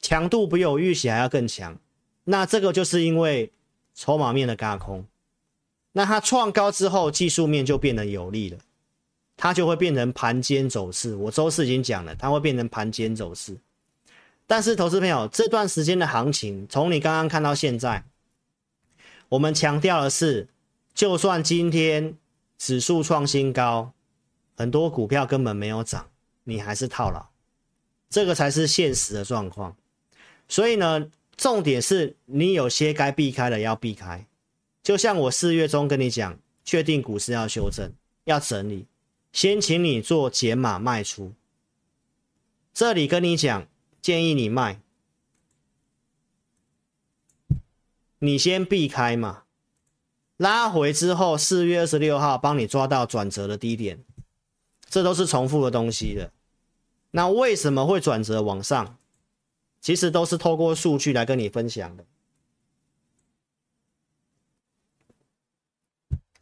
[0.00, 1.78] 强度比我预期还要更强，
[2.24, 3.52] 那这个就是因为
[3.94, 5.04] 筹码面的轧空，
[5.92, 8.58] 那它创高之后技术面就变得有利了，
[9.36, 11.14] 它就会变成盘间走势。
[11.14, 13.54] 我周四已经讲了，它会变成盘间走势。
[14.46, 18.04] 但是投资朋友，这段时间的行情，从你刚刚看到现在，
[19.28, 20.48] 我们强调的是，
[20.94, 22.16] 就算今天
[22.56, 23.92] 指数创新高。
[24.58, 26.08] 很多股票根本没有涨，
[26.44, 27.26] 你还是套牢，
[28.08, 29.76] 这个才是现实的状况。
[30.48, 34.26] 所以呢，重点是你有些该避开的要避开。
[34.82, 37.92] 就像我四月中跟你讲，确定股市要修正、
[38.24, 38.86] 要整理，
[39.32, 41.34] 先请你做减码卖出。
[42.72, 43.66] 这里跟你讲，
[44.06, 44.80] 建议你卖，
[48.20, 49.42] 你先避开嘛。
[50.36, 54.04] 拉回之后，四月二十六号帮你抓到转折的低点。
[54.88, 56.30] 这都是重复的东西的，
[57.10, 58.96] 那为什么会转折往上？
[59.80, 62.04] 其实都是透过数据来跟你分享的。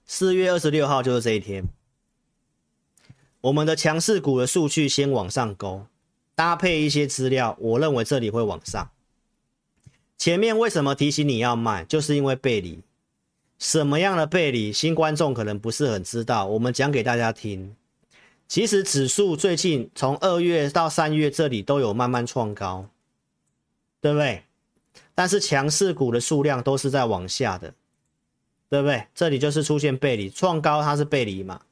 [0.05, 1.65] 四月二十六号就是这一天，
[3.41, 5.87] 我们的强势股的数据先往上勾，
[6.35, 8.91] 搭配一些资料，我认为这里会往上。
[10.17, 11.85] 前面为什么提醒你要卖？
[11.85, 12.81] 就是因为背离。
[13.59, 14.73] 什么样的背离？
[14.73, 17.75] 新观众可能不是很知道，我们讲给大家听。
[18.47, 22.87] 其实指数最近从二月到三月这里都有慢慢创高，
[24.01, 24.43] 对不对？
[25.15, 27.73] 但是强势股的数量都是在往下的，
[28.69, 29.07] 对不对？
[29.15, 31.63] 这里就是出现背离，创高它是背离嘛？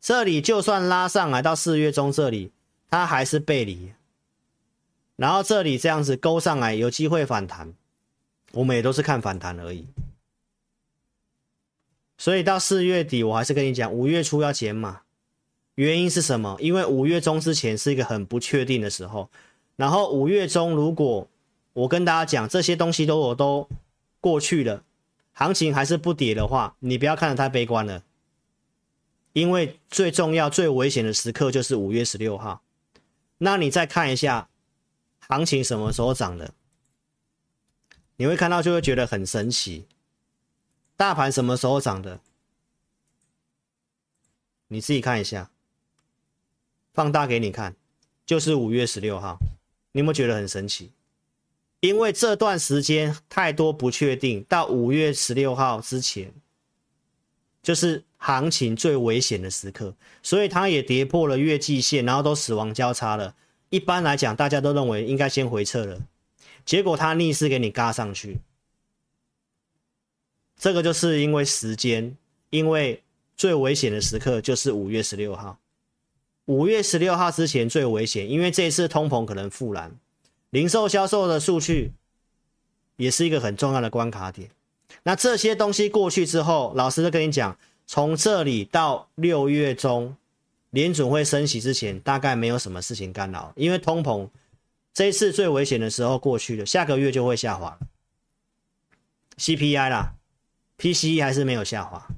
[0.00, 2.50] 这里就算拉上来到四月中这里，
[2.88, 3.92] 它还是背离。
[5.16, 7.74] 然后这里这样子勾上来有机会反弹，
[8.52, 9.86] 我们也都是看反弹而已。
[12.18, 15.02] 所以到四月底，我还是跟你讲，五月初要减码。
[15.74, 16.56] 原因是什么？
[16.60, 19.30] 因为五月中之前是一个很不确定的时候，
[19.76, 21.26] 然后五月中如果
[21.72, 23.68] 我跟大家讲，这些东西都我都
[24.20, 24.84] 过去了，
[25.32, 28.02] 行情还是不跌的话，你不要看得太悲观了，
[29.32, 32.62] 因为最重要、最危险的时刻就是五月十六号。
[33.38, 34.50] 那你再看一下
[35.32, 36.52] 行情什么时候涨的，
[38.16, 39.86] 你会看到就会觉得很神奇。
[40.94, 42.20] 大盘什么时候涨的？
[44.68, 45.50] 你自己看一下，
[46.92, 47.74] 放大给你看，
[48.26, 49.38] 就是五月十六号。
[49.92, 50.92] 你有没有觉得很神奇？
[51.80, 56.30] 因为这段时间太多不确定，到五月十六号之前，
[57.62, 63.34] 就是行情最危险的时刻，所以它也跌破了月季线，然后都死亡交叉了。
[63.72, 65.98] 一般来讲，大家都认为应该先回撤了，
[66.62, 68.38] 结果它逆势给你嘎上去。
[70.58, 72.14] 这个就是因为时间，
[72.50, 73.02] 因为
[73.34, 75.58] 最危险的时刻就是五月十六号。
[76.44, 79.90] 五月十六号之前最危险，因为这一次通膨可能复燃，
[80.50, 81.92] 零售销售的数据
[82.96, 84.50] 也是一个很重要的关卡点。
[85.04, 87.56] 那这些东西过去之后，老师就跟你讲，
[87.86, 90.14] 从这里到六月中，
[90.72, 94.28] 联准会升息之前，大概没有什么事情干扰，因为通膨
[94.92, 97.78] 这一次最危险的时候过去了，下个月就会下滑。
[99.36, 100.14] CPI 啦
[100.78, 102.08] ，PCE 还是没有下滑，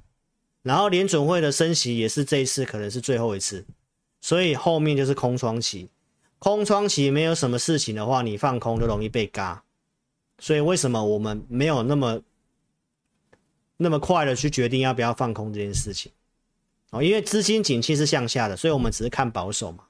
[0.62, 3.64] 然后联准会的升息也是这一次可能是最后一次。
[4.20, 5.90] 所以后面就是空窗期，
[6.38, 9.64] 空窗期没有什么事情的话，你放空就容易被嘎。
[10.38, 12.22] 所以为什么我们没有那么
[13.76, 16.10] 那么快的去决定要不要放空这件事情？
[16.94, 19.84] 哦，因为资金景气是向下的，所以我们只是看保守嘛。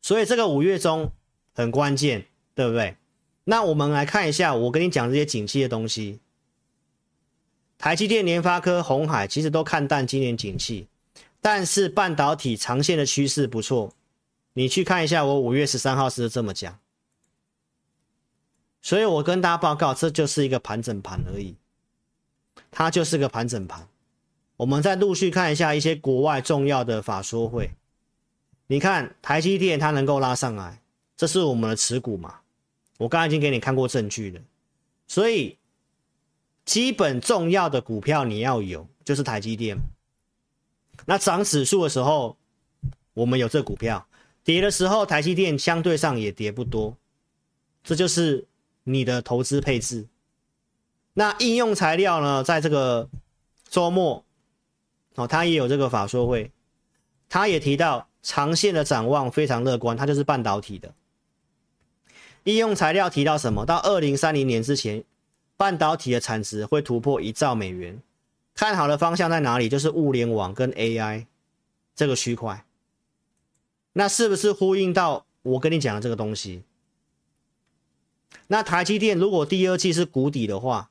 [0.00, 1.10] 所以这个五月中
[1.52, 2.96] 很关键，对不对？
[3.42, 6.20] 那我们来看一下，我跟你讲这些景气的东西，
[7.76, 10.86] 台积电、联发科、鸿海其实都看淡今年景气。
[11.40, 13.92] 但是半导体长线的趋势不错，
[14.52, 16.78] 你去看一下，我五月十三号是这么讲，
[18.80, 21.56] 所以我跟大家报告，这就是一个盘整盘而已，
[22.70, 23.88] 它就是个盘整盘。
[24.56, 27.70] 我们再陆续看一下一些国外重要的法说会，
[28.66, 30.80] 你看台积电它能够拉上来，
[31.16, 32.40] 这是我们的持股嘛？
[32.98, 34.40] 我刚刚已经给你看过证据了，
[35.06, 35.58] 所以
[36.64, 39.78] 基本重要的股票你要有，就是台积电。
[41.04, 42.38] 那涨指数的时候，
[43.12, 44.06] 我们有这股票；
[44.42, 46.96] 跌的时候，台积电相对上也跌不多，
[47.84, 48.46] 这就是
[48.84, 50.06] 你的投资配置。
[51.12, 53.08] 那应用材料呢，在这个
[53.68, 54.24] 周末，
[55.16, 56.50] 哦，他也有这个法说会，
[57.28, 60.94] 他也提到长线的展望非常乐观，它就是半导体的。
[62.44, 63.66] 应用材料提到什么？
[63.66, 65.02] 到二零三零年之前，
[65.56, 68.00] 半导体的产值会突破一兆美元。
[68.54, 69.68] 看好的方向在哪里？
[69.68, 71.26] 就是物联网跟 AI
[71.94, 72.64] 这个区块。
[73.94, 76.62] 那是不是呼应到我跟你讲的这个东西？
[78.48, 80.90] 那台积电如果第二季是谷底的话，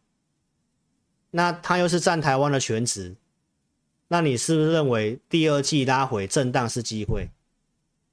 [1.31, 3.15] 那它又是占台湾的全值，
[4.07, 7.29] 那你是不是认为第二季拉回震荡是机会？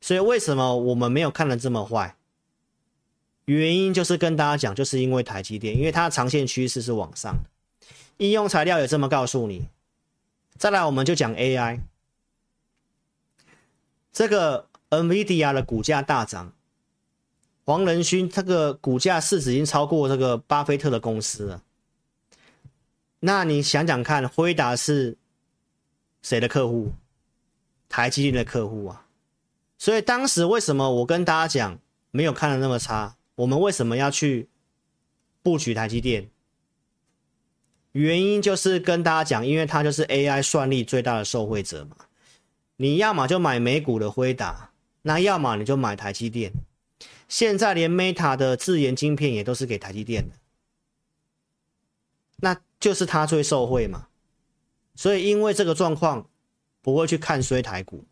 [0.01, 2.17] 所以为什么我们没有看的这么坏？
[3.45, 7.51] 原因就是跟大家讲，就是因为台积电，因为它长线趋势是往上的。
[8.19, 9.67] 应用材料也这么告诉你。
[10.57, 11.81] 再来，我们就讲 AI。
[14.13, 16.53] 这个 NVIDIA 的股价大涨，
[17.65, 21.63] 黄仁勋这个股价市值已经超过这个巴菲特的公司了。
[23.21, 25.17] 那你想想看，辉达是
[26.23, 26.93] 谁的客户？
[27.89, 29.07] 台积电的客户啊。
[29.77, 31.79] 所以当时为什么我跟大家讲
[32.11, 33.17] 没有看的那么差？
[33.35, 34.49] 我们为什么要去
[35.43, 36.31] 布局台积电？
[37.93, 41.97] 原因就是跟大家讲，因为它就是 AI 算力最大的受惠者嘛。
[42.77, 44.71] 你要么就买美股的辉达，
[45.03, 46.53] 那要么你就买台积电。
[47.29, 50.37] 现在连 Meta 的自研晶片也都是给台积电的，
[52.37, 54.09] 那就是它最受惠嘛。
[54.95, 56.29] 所以因为这个状况，
[56.81, 58.05] 不会去看衰台股，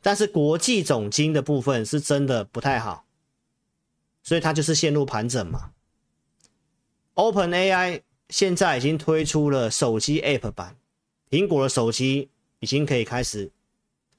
[0.00, 3.04] 但是国际总经的部分是真的不太好，
[4.22, 5.72] 所以它就是陷入盘整嘛。
[7.14, 8.02] OpenAI。
[8.28, 10.74] 现在已经推出了手机 App 版，
[11.28, 13.50] 苹果的手机已经可以开始，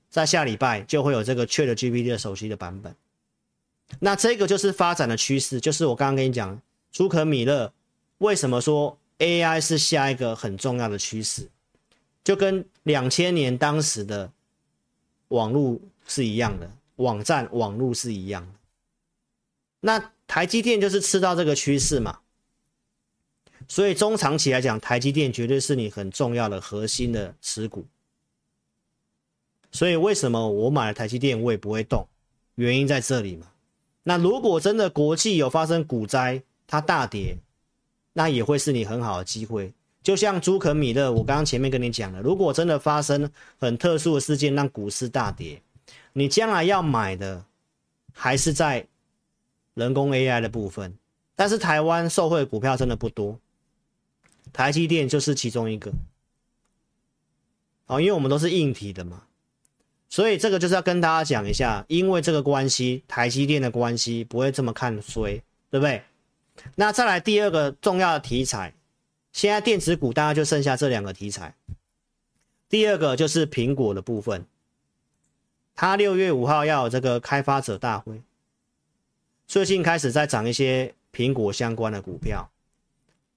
[0.08, 2.96] 在下礼拜就会有这个 ChatGPT 的手机的版本。
[4.00, 7.74] 那这个就是发展的趋势，就是我刚刚跟你讲，朱可米勒
[8.20, 11.50] 为什么说 AI 是下一个很重要的趋势，
[12.24, 14.32] 就跟两千年当时的
[15.30, 18.60] 网络是一样的，网站网络是一样的。
[19.82, 22.20] 那台积电就是吃到这个趋势嘛。
[23.68, 27.86] 所以中长期来讲，台积电绝对是你很重要的核心的持股。
[29.72, 32.08] 所以为什么我买了台积电，我也不会动？
[32.56, 33.48] 原因在这里嘛。
[34.04, 37.38] 那如果真的国际有发生股灾，它大跌，
[38.12, 39.74] 那也会是你很好的机会。
[40.04, 45.62] 就像朱可米勒，我刚刚前面跟你讲了，如果真的发生很特殊的事件让股市大跌，
[46.12, 47.46] 你将来要买的
[48.12, 48.86] 还是在
[49.74, 50.94] 人工 AI 的部分。
[51.36, 53.40] 但是台湾受惠股票真的不多，
[54.52, 55.92] 台积电就是其中一个。
[57.88, 59.24] 哦，因为我们都是硬体的嘛，
[60.10, 65.42] 所以这个就是要跟大家讲一下，因为这个关系，台积电的关系不会这么看衰，
[65.72, 66.04] 对不对？
[66.76, 68.74] 那再来第二个重要的题材。
[69.34, 71.56] 现在电子股大概就剩下这两个题材。
[72.70, 74.46] 第二个就是苹果的部分，
[75.76, 78.22] 它六月五号要有这个开发者大会，
[79.48, 82.50] 最近开始在涨一些苹果相关的股票，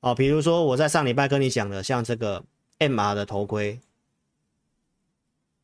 [0.01, 2.45] 哦，比如说我在上礼拜跟你讲的，像这个
[2.79, 3.81] MR 的头盔，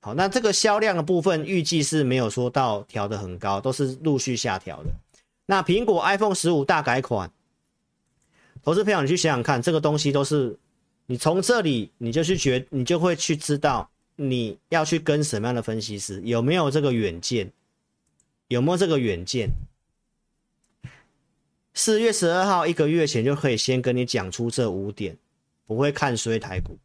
[0.01, 4.91] 好，那这个销量的部分预计是没有说到调得很高，都是陆续下调的。
[5.45, 7.31] 那苹果 iPhone 十五大改款。
[8.65, 10.57] 投资朋友，你去想想看，这个东西都是
[11.07, 17.51] 你从这里你就去觉，你就会去知道你要去跟什么样的分析师，有没有这个远见，
[18.47, 19.51] 有没有这个远见。
[21.75, 25.17] 四月十二号一个月前就可以先跟你讲出这五点，
[25.67, 26.79] 不会看衰台股。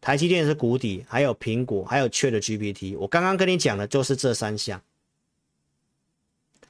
[0.00, 2.96] 台积电是谷底，还有苹果，还有缺的 GPT。
[2.98, 4.80] 我刚刚跟你讲的就是这三项，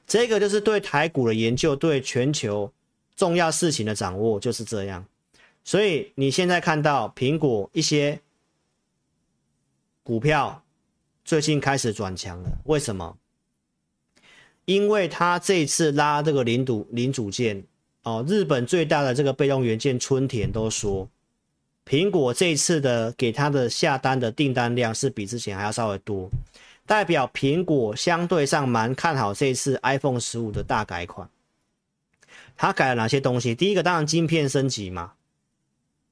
[0.07, 2.73] 这个就是对台股的研究，对全球。
[3.17, 5.03] 重要事情的掌握就是这样，
[5.63, 8.21] 所以你现在看到苹果一些
[10.03, 10.63] 股票
[11.25, 13.17] 最近开始转强了，为什么？
[14.65, 17.63] 因为它这次拉这个零组零组件
[18.03, 21.09] 哦，日本最大的这个被动元件春田都说，
[21.85, 26.29] 苹果这一次的给它的下单的订单量是比之前还要稍微多，
[26.85, 31.27] 代表苹果相对上蛮看好这次 iPhone 十五的大改款。
[32.57, 33.53] 它改了哪些东西？
[33.55, 35.13] 第一个当然晶片升级嘛，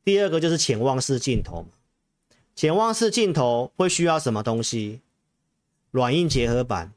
[0.03, 1.69] 第二个就是潜望式镜头嘛。
[2.55, 5.01] 潜望式镜头会需要什么东西？
[5.91, 6.93] 软硬结合板。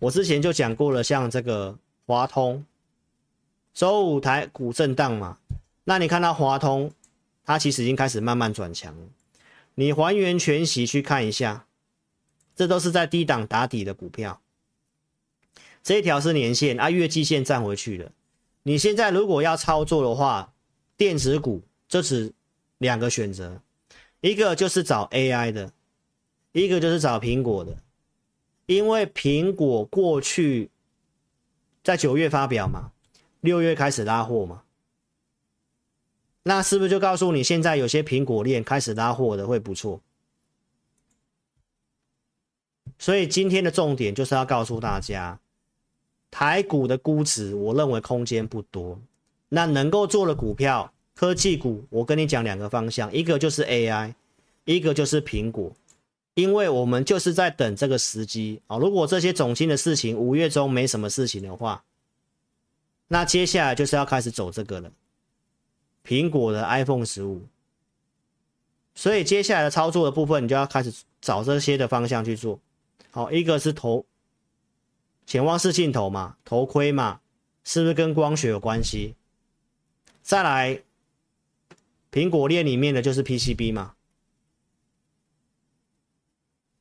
[0.00, 2.66] 我之前就讲过了，像这个华通，
[3.72, 5.38] 周五台股震荡嘛，
[5.84, 6.92] 那你看到华通，
[7.44, 8.94] 它其实已经开始慢慢转强。
[9.76, 11.66] 你还原全息去看一下，
[12.56, 14.40] 这都是在低档打底的股票。
[15.82, 18.12] 这一条是年线啊，月季线站回去了。
[18.62, 20.54] 你现在如果要操作的话，
[20.96, 22.32] 电子股就只
[22.78, 23.60] 两个选择，
[24.20, 25.72] 一个就是找 AI 的，
[26.52, 27.76] 一个就是找苹果的。
[28.66, 30.70] 因为苹果过去
[31.82, 32.92] 在九月发表嘛，
[33.40, 34.62] 六月开始拉货嘛，
[36.44, 40.00] 那是不是就告诉你现在有些苹果链开始拉货的会不错？
[43.00, 45.40] 所以今天的重点就是要告诉大家。
[46.32, 48.98] 台股的估值，我认为空间不多。
[49.50, 54.14] 那能够做的股票，科技股，我跟你讲两个方向，一个就是 AI，
[54.64, 55.70] 一个就是苹果。
[56.32, 58.78] 因为我们就是在等这个时机啊。
[58.78, 61.84] 如果这些总经的事情五月中没什么事情的话，
[63.08, 64.90] 那接下来就是要开始走这个了。
[66.06, 67.42] 苹果的 iPhone 十五，
[68.94, 72.58] 所以接下来的操作的部分，你就要开始找这些的方向去做。
[73.10, 74.06] 好，一个是投。
[75.26, 77.20] 潜望式镜头嘛，头盔嘛，
[77.64, 79.14] 是不是跟光学有关系？
[80.22, 80.82] 再来，
[82.10, 83.94] 苹果链里面的就是 PCB 嘛。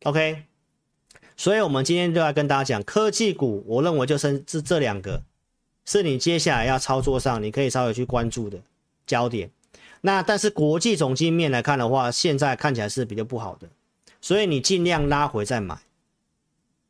[0.03, 0.43] OK，
[1.37, 5.23] 所以我们今天就要跟大家讲科技股，我认为就是这这两个，
[5.85, 8.59] 是你接下来要操作上你可以稍微去关注的
[9.05, 9.51] 焦点。
[10.01, 13.69] 那但是国际总经面来看的话，现在看起来是比较不好的，
[14.19, 15.79] 所以你尽量拉回再买，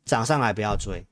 [0.06, 1.06] 涨上来不要追。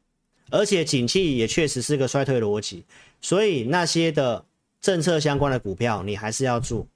[0.52, 2.84] 而且景气也确实是个衰退逻辑，
[3.22, 4.46] 所以那些的
[4.82, 6.88] 政策相关的股票你还是要做，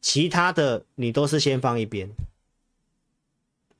[0.00, 2.10] 其他的你都是先放一边，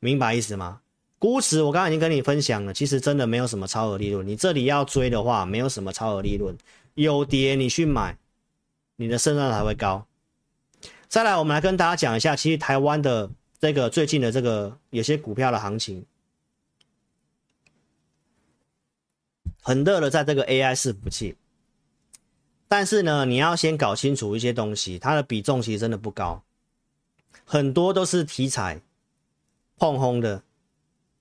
[0.00, 0.80] 明白意思吗？
[1.18, 6.56] 估值我刚刚已经跟你分享了，其实真的没有什么超额利润，你这里要追的话，没有什么超额利润，
[6.94, 8.18] 有跌你去买，
[8.96, 10.06] 你的胜算才会高。
[11.08, 13.30] 再来，我们来跟大家讲一下，其实台湾的
[13.60, 16.04] 这个最近的这个有些股票的行情。
[19.64, 21.36] 很热的，在这个 AI 伺服器，
[22.66, 26.42] 但是呢，你要先搞清楚一些东西，它的比重其实真的不高，
[27.44, 28.80] 很多都是题材
[29.78, 30.42] 碰轰的。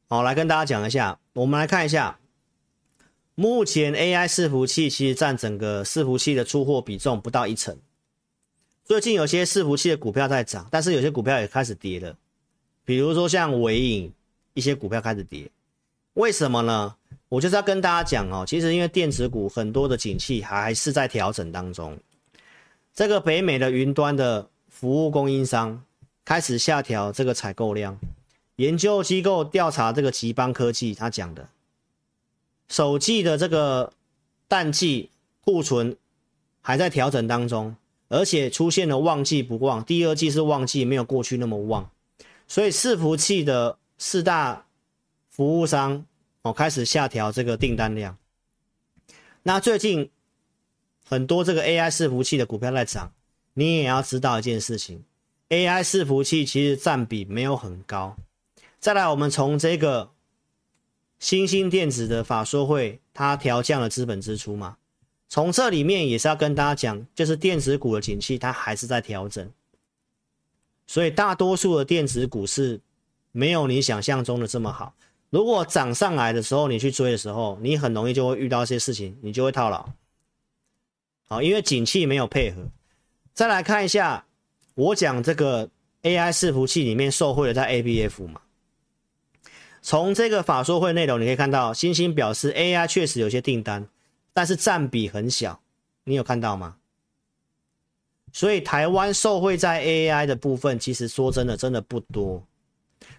[0.07, 2.19] 好，来跟大家讲一下，我们来看一下，
[3.35, 7.77] 目前 AI 伺服器其实占整个伺服器的出货比重不到一成。
[8.83, 12.17] 最近有些伺服器的股票在涨，但是有些股票也开始跌了，
[12.83, 14.11] 比如说像纬颖
[14.55, 15.51] 一些股票开始跌。
[16.15, 16.95] 为什么呢？
[17.31, 21.97] 我就是要跟大家讲哦，其实因为电子股很多的景气还是在调整当中。
[22.93, 25.81] 这个北美的云端的服务供应商
[26.25, 27.97] 开始下调这个采购量。
[28.57, 31.47] 研究机构调查这个吉邦科技，他讲的
[32.67, 33.93] 首季的这个
[34.49, 35.09] 淡季
[35.39, 35.95] 库存
[36.59, 37.73] 还在调整当中，
[38.09, 41.89] 而且出现了旺季不旺，第二季是旺季，没有过去那么旺，
[42.49, 44.65] 所以伺服器的四大
[45.29, 46.05] 服务商
[46.41, 48.17] 哦开始下调这个订单量。
[49.43, 50.09] 那最近
[51.05, 53.11] 很多这个 AI 伺服器的股票在涨，
[53.53, 55.03] 你也要知道一件事情
[55.49, 58.15] ，AI 伺服器其实占比没有很高。
[58.79, 60.11] 再来，我们从这个
[61.19, 64.77] 新兴电子的法说会，它调降了资本支出嘛？
[65.29, 69.49] 从这里面也是要跟大家讲，就是电子股的景气它还是在调整，
[70.87, 72.81] 所以大多数的电子股是
[73.31, 74.93] 没有你想象中的这么好。
[75.31, 79.89] 如果涨上来的时候你去追的时候，你很容易就会遇到一些事情，你就会套牢。
[81.27, 82.61] 好，因为景气没有配合。
[83.33, 84.25] 再来看一下，
[84.75, 85.69] 我讲这个
[86.03, 88.41] AI 伺服器里面受惠的在 ABF 嘛。
[89.81, 93.87] 从这个法说会内容，你可以看到，星星表示 AI 确实有些订单，
[94.33, 95.61] 但是占比很小，
[96.03, 96.75] 你有看到吗？
[98.33, 102.45] 所以台湾受惠在 AI 的部分，其实说真的，真的不多，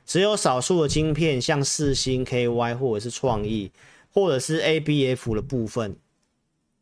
[0.04, 3.70] 只有少数的晶片，像四星 KY 或者是创意，
[4.12, 5.96] 或者是 ABF 的部分，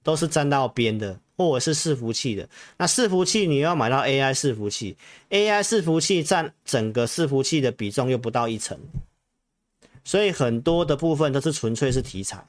[0.03, 2.49] 都是沾到边的，或者是伺服器的。
[2.79, 4.97] 那伺服器你要买到 AI 伺服器
[5.31, 8.79] ，AI 伺服器占整个伺服器的比重又不到一成。
[10.03, 12.47] 所以很多的部分都是纯粹是题材。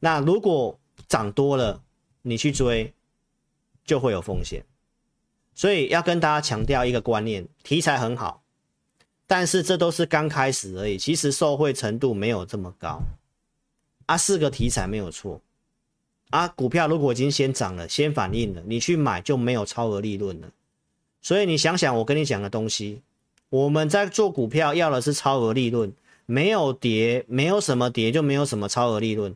[0.00, 1.82] 那如果涨多了，
[2.22, 2.92] 你去追，
[3.84, 4.64] 就会有风险。
[5.54, 8.42] 所以要跟大家强调一个观念：题材很好，
[9.26, 10.96] 但是这都是刚开始而已。
[10.96, 13.02] 其实受惠程度没有这么高。
[14.06, 15.40] 啊，四个题材没有错。
[16.30, 20.48] 啊，股票如果已经先涨了，先反应了，你去买就没有超额利润了。
[21.20, 23.02] 所以你想想我跟你讲的东西，
[23.48, 25.92] 我们在做股票要的是超额利润。
[26.28, 29.32] 没有跌，没有什么跌，就没有什么超额利润。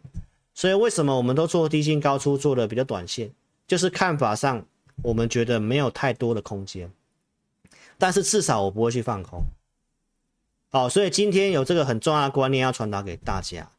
[0.55, 3.31] 所以为什么我们都做低进高出，做的比较短线？
[3.69, 4.67] 就是看法上，
[5.03, 6.91] 我们觉得没有太多的空间。
[7.97, 9.41] 但是至少我不会去放空。
[10.73, 13.71] 好，所以今天有这个很重要的观念要传达给大家。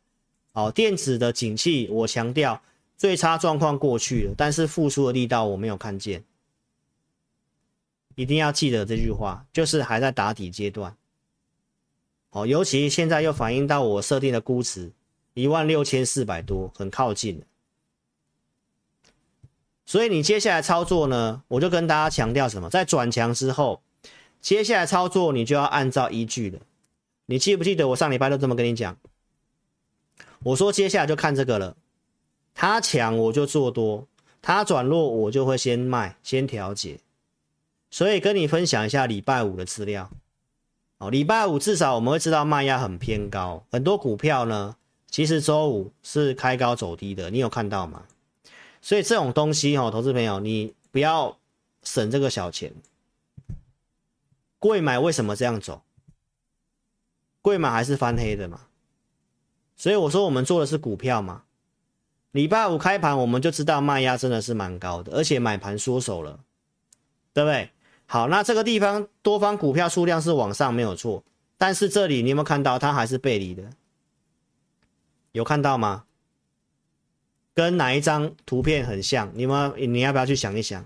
[0.52, 2.62] 好，电子的景气，我强调
[2.98, 6.26] 最差状况过去了，但是复苏的力道我没有看见。
[8.16, 10.98] 一定要记得这句话，就是还在打底阶段。
[12.32, 14.92] 哦，尤其现在又反映到我设定的估值
[15.34, 17.42] 一万六千四百多，很靠近。
[19.86, 23.82] 所以你接下来操作呢，我就跟大家强调什么，在转强之后，
[24.42, 26.60] 接下来操作你就要按照依据了。
[27.32, 28.98] 你记不记得我上礼拜都这么跟你讲？
[30.44, 31.78] 我说接下来就看这个了，
[32.54, 34.06] 它强我就做多，
[34.42, 37.00] 它转弱我就会先卖，先调节。
[37.90, 40.12] 所以跟你分享一下礼拜五的资料。
[40.98, 44.76] 哦，礼拜五至少我们会知道卖压很偏高，很多股票呢，
[45.10, 48.04] 其实周五是开高走低的，你有看到吗？
[48.82, 51.38] 所以这种东西哦，投资朋友你不要
[51.82, 52.74] 省这个小钱。
[54.60, 55.82] 贵买为什么这样走？
[57.42, 58.62] 贵买还是翻黑的嘛？
[59.76, 61.44] 所以我说我们做的是股票嘛。
[62.32, 66.40] 礼拜五开盘我们就知道卖压真的是蛮高的，而且买盘缩手了，
[67.34, 67.72] 对不对？
[68.06, 71.24] 好，那这个地方多方股票数量是往上没有错，
[71.58, 73.70] 但是这里你有没有看到它还是背离的？
[75.32, 76.06] 有看到吗？
[77.54, 79.32] 跟哪一张图片很像？
[79.34, 80.86] 你们你要不要去想一想？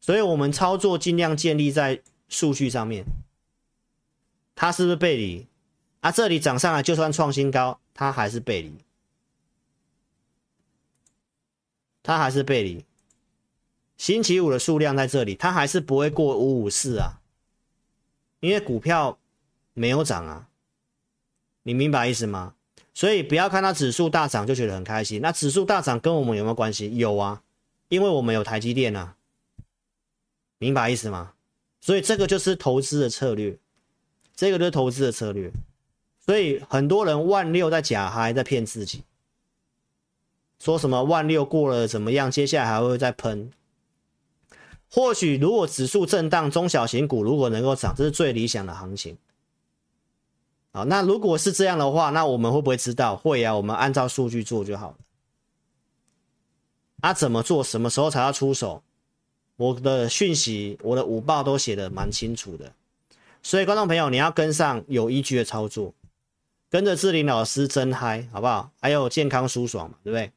[0.00, 3.04] 所以我们操作尽量建立在数据上面，
[4.60, 5.46] 它是不是背离？
[6.02, 8.74] 啊，这里涨上来就算创新高，它还是背离，
[12.02, 12.84] 它还是背离。
[13.96, 17.22] 星期五的数量在这里，它还是不会过五五四啊，
[18.40, 19.18] 因为股票
[19.72, 20.48] 没有涨啊，
[21.62, 22.54] 你明白意思吗？
[22.92, 26.94] 所以不要看到指数大涨就觉得很开心，那指数大涨跟我们有没有关系？
[26.98, 27.42] 有啊，
[27.88, 29.16] 因为我们有台积电啊，
[30.58, 31.32] 明白意思吗？
[31.80, 33.58] 所以这个就是投资的策略，
[34.40, 35.52] 这个就是投资的策略，
[36.24, 39.02] 所以很多人万六在假嗨，在骗自己，
[40.58, 43.50] 说什么万六过了怎么样，接下来还会再喷。
[44.90, 49.18] 或许如果指数震荡，中小型股如果能够涨，这是最理想的行情。
[50.72, 53.14] 好，那如果是这样的话，那我们会不会知道？
[53.14, 54.96] 会啊，我们按照数据做就好了。
[57.02, 57.62] 啊，怎么做？
[57.62, 58.82] 什么时候才要出手？
[59.56, 62.72] 我的讯息，我的五报都写的蛮清楚的。
[63.42, 65.94] 所以，观众朋友，你要跟上有依据的操作。
[66.68, 68.70] 跟着志玲老师真嗨，好不好？
[68.80, 70.30] 还有健康舒爽嘛，对不对？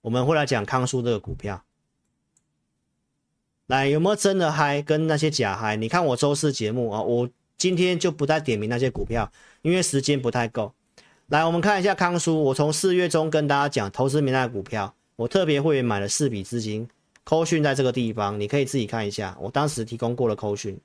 [0.00, 1.62] 我们会来讲康舒这个股票。
[3.66, 4.82] 来，有没有真的嗨？
[4.82, 5.76] 跟那些假嗨？
[5.76, 9.30] 你看我周四节目啊，我今天就不再点名那些股票，
[9.62, 10.74] 因为时间不太够。
[11.28, 12.42] 来，我们看一下康舒。
[12.42, 16.88] 我从四月中跟大家讲投资名单的股票，我特别会员买了四笔资金，
[17.22, 19.36] 扣讯在这个地方，你可以自己看一下。
[19.38, 20.76] 我当时提供过了扣讯，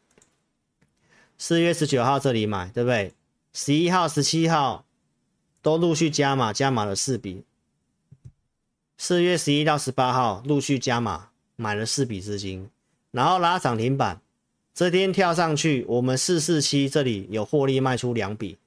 [1.38, 3.14] 四月十九号这里买，对不对？
[3.54, 4.86] 十一号、十七号
[5.62, 7.44] 都陆续加码，加码了四笔。
[8.98, 12.70] 四月十一到十八号陆续加码，买了四笔资金，
[13.12, 14.22] 然后拉涨停板，
[14.74, 18.58] 这天跳上去，我们四四七这里有获利卖出两笔。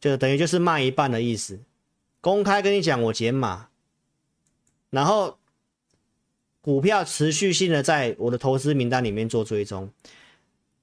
[0.00, 1.60] 就等于就是卖一半的意思，
[2.20, 3.68] 公开跟你讲我减码，
[4.88, 5.38] 然后
[6.60, 9.90] 股票持续性的在我的投资名单里面做追踪，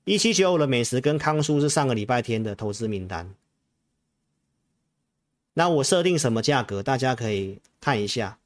[0.07, 3.35] 一七九五的美食跟康叔是上个礼拜天的投资名单，
[5.53, 8.39] 那我设定什么价格，大家可以看一下，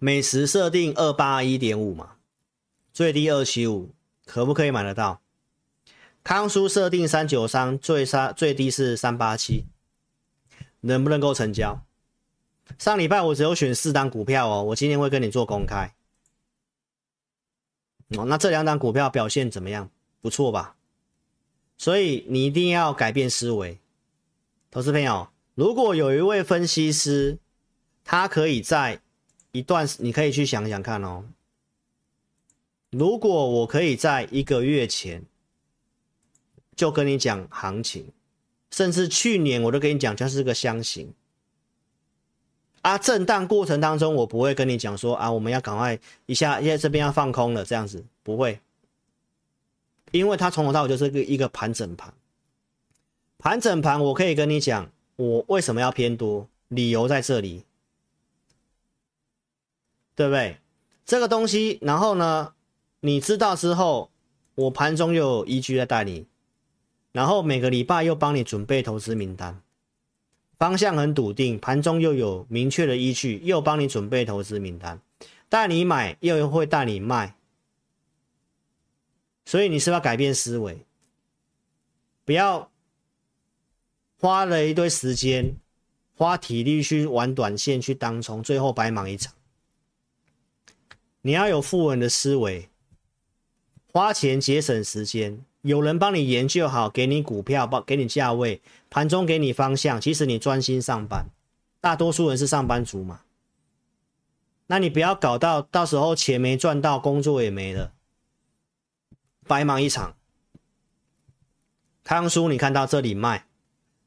[0.00, 2.16] 美食设定二八一点五嘛，
[2.92, 3.94] 最低二七五。
[4.24, 5.20] 可不可以买得到？
[6.24, 9.66] 康叔设定三九三，最杀最低是三八七，
[10.80, 11.84] 能不能够成交？
[12.78, 15.94] 上礼拜我只有选四档股票哦，我今天会跟你做公开。
[18.16, 19.90] 哦，那这两档股票表现怎么样？
[20.20, 20.76] 不错吧？
[21.78, 23.78] 所以你一定要改变思维，
[24.70, 27.38] 投资朋友，如果有一位分析师，
[28.04, 29.00] 他可以在
[29.50, 31.24] 一段，你可以去想想看哦。
[32.90, 35.24] 如果我可以在一个月前
[36.76, 38.12] 就跟你讲行情，
[38.70, 41.12] 甚至去年我都跟你讲，就是个箱型
[42.82, 48.60] 啊，震荡过程当中我不会跟你讲说啊，我们要赶快一下，因为这边要放空了，这样子不会，
[50.10, 52.12] 因为它从头到尾就是个一个盘整盘，
[53.38, 57.64] 盘整盘我可以跟你讲，我为什么要偏多，理由在这里，
[60.14, 60.58] 对不对？
[61.04, 62.54] 这个东西，然后呢？
[63.04, 64.12] 你知道之后，
[64.54, 66.24] 我盘中又有依据在带你，
[67.10, 69.60] 然后每个礼拜又帮你准备投资名单，
[70.62, 75.02] 方向很笃定，盘中又有明确的依据，又帮你准备投资名单，
[75.48, 77.34] 带你买又会带你卖，
[79.44, 80.86] 所以你是不是要改变思维，
[82.24, 82.70] 不要
[84.20, 85.56] 花了一堆时间，
[86.14, 89.34] 花体力去玩短线去当冲，最后白忙一场。
[91.22, 92.68] 你要有富人的思维。
[93.92, 98.60] 花钱节省时间，有人帮你研究好，给你股票，帮给你价位，
[98.90, 100.00] 盘中给你方向。
[100.00, 101.26] 其实你专心上班，
[101.80, 103.20] 大多数人是上班族嘛。
[104.66, 107.92] 那你不要搞到到时候钱没赚到，工作也没了，
[109.46, 110.16] 白忙一场。
[112.02, 113.46] 康叔，你看到这里卖，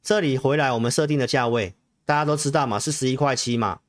[0.04, 3.80] 这里回来，我们设定的价位大家都知道嘛，是十一块七嘛。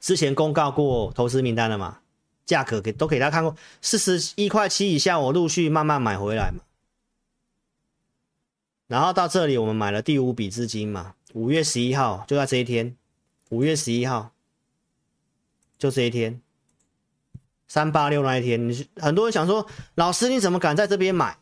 [0.00, 2.00] 之前公告过投资名单了嘛。
[2.46, 6.62] 价格给都给大家看过，四十一块七以下，我陆续慢慢买回来嘛。
[8.86, 12.96] 然后到这里，我们买了第五笔资金嘛，五月十一号就在这一天，
[13.48, 14.32] 五月十一号
[15.78, 16.40] 就这一天，
[17.66, 21.38] 三八六那一天，你很多人想说，老师你怎么敢在这边买？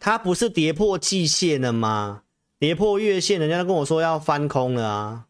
[0.00, 2.22] 它不是跌破季线了吗？
[2.58, 5.26] 跌破月线，人家都跟我说要翻空了啊。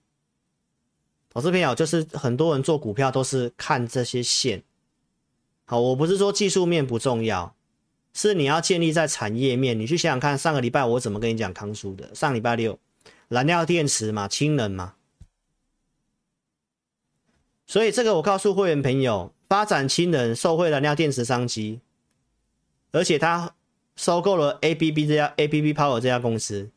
[1.33, 4.62] 投资朋友，就是很多人做股票都是看这些线。
[5.64, 7.55] 好，我不是说技术面不重要，
[8.12, 9.78] 是你要建立在产业面。
[9.78, 12.14] 你去想想看，上个礼拜我怎么跟你讲康叔的？
[12.14, 12.78] 上礼拜六，
[13.28, 14.97] 燃料电池嘛，氢能嘛。
[17.66, 21.80] 所以这个我告诉会员朋友，发展氢能，受惠燃料电池商机，
[22.91, 23.55] 而且他
[23.97, 26.70] 收购了 ABB 这家 ABB Power 这家公司，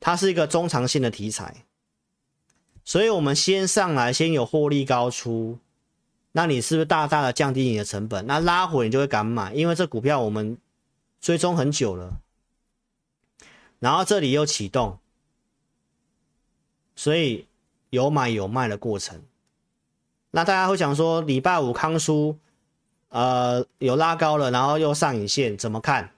[0.00, 1.64] 它是一个中长线的题材。
[2.88, 5.58] 所以，我们先上来，先有获利高出，
[6.32, 8.26] 那你是不是大大的降低你的成本？
[8.26, 10.56] 那拉回你就会敢买，因为这股票我们
[11.20, 12.16] 追踪很久了，
[13.78, 14.98] 然后这里又启动，
[16.96, 17.46] 所以
[17.90, 19.20] 有买有卖的过程。
[20.30, 22.38] 那大家会想说，礼拜五康叔，
[23.10, 26.14] 呃，有拉高了，然后又上影线，怎么看？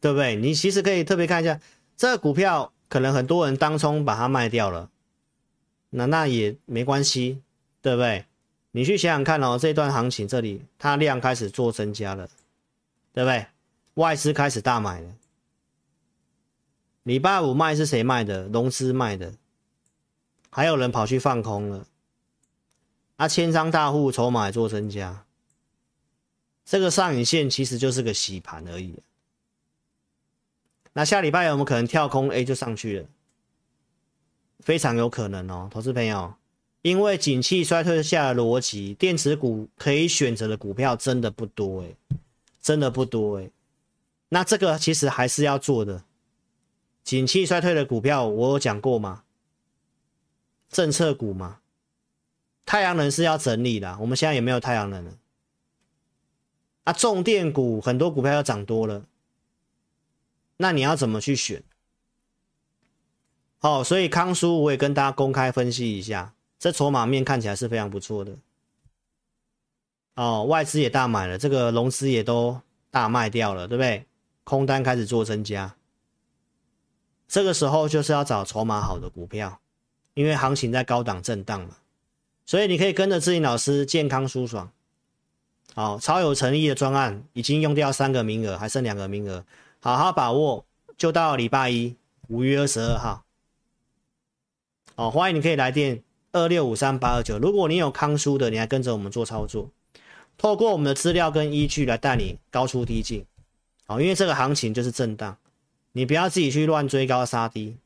[0.00, 0.36] 对不对？
[0.36, 1.58] 你其实可以特别看一下，
[1.96, 4.90] 这个股票可能很多人当冲把它卖掉了。
[5.90, 7.42] 那那也没关系，
[7.80, 8.24] 对不对？
[8.72, 12.28] 你去想想看哦，这段行情这里它量开始做增加了，
[13.12, 13.46] 对不对？
[13.94, 15.14] 外资开始大买了。
[17.04, 18.48] 礼拜五卖是谁卖的？
[18.48, 19.32] 融资卖的，
[20.50, 21.86] 还有人跑去放空了。
[23.16, 25.24] 啊，千张大户筹码做增加，
[26.66, 28.98] 这个上影线其实就是个洗盘而已。
[30.92, 33.06] 那下礼拜有没有可能跳空 A 就上去了？
[34.66, 36.34] 非常有可能哦，投资朋友，
[36.82, 41.94] 因为景气衰退下的逻辑，电子股可以选择的股票真的不多诶，
[42.60, 43.52] 真的不多诶。
[44.30, 46.02] 那这个其实还是要做的。
[47.04, 49.22] 景气衰退的股票，我有讲过吗？
[50.68, 51.60] 政策股嘛，
[52.64, 53.96] 太阳能是要整理的。
[54.00, 55.12] 我们现在也没有太阳能了。
[56.82, 59.06] 啊，重电股很多股票要涨多了，
[60.56, 61.62] 那你要怎么去选？
[63.60, 68.32] 哦，所以康叔我也跟大家公开分析一下，这筹码面看起来是非常不错的。
[70.14, 74.06] 哦，外资也大买了，这个融资也都大卖掉了，对不对？
[74.44, 75.74] 空单开始做增加。
[77.26, 79.60] 这个时候就是要找筹码好的股票，
[80.14, 81.76] 因为行情在高档震荡嘛，
[82.46, 84.70] 所以你可以跟着志颖老师健康舒爽，
[85.74, 89.44] 好，超有诚意的专案已经用掉三个名额，还剩两个名额，
[89.80, 90.64] 好好把握，
[90.96, 91.96] 就到礼拜一
[92.28, 93.25] 五月二十二号，
[94.96, 99.70] 哦，欢迎你可以来电二六五三八二九，如果你有康叔的，你还跟着我们做操作，
[100.38, 103.24] 透过我们的资料跟依据来带你高出低进，
[103.86, 105.36] 好，因为这个行情就是震荡。
[105.92, 107.76] 你不要自己去乱追高杀低，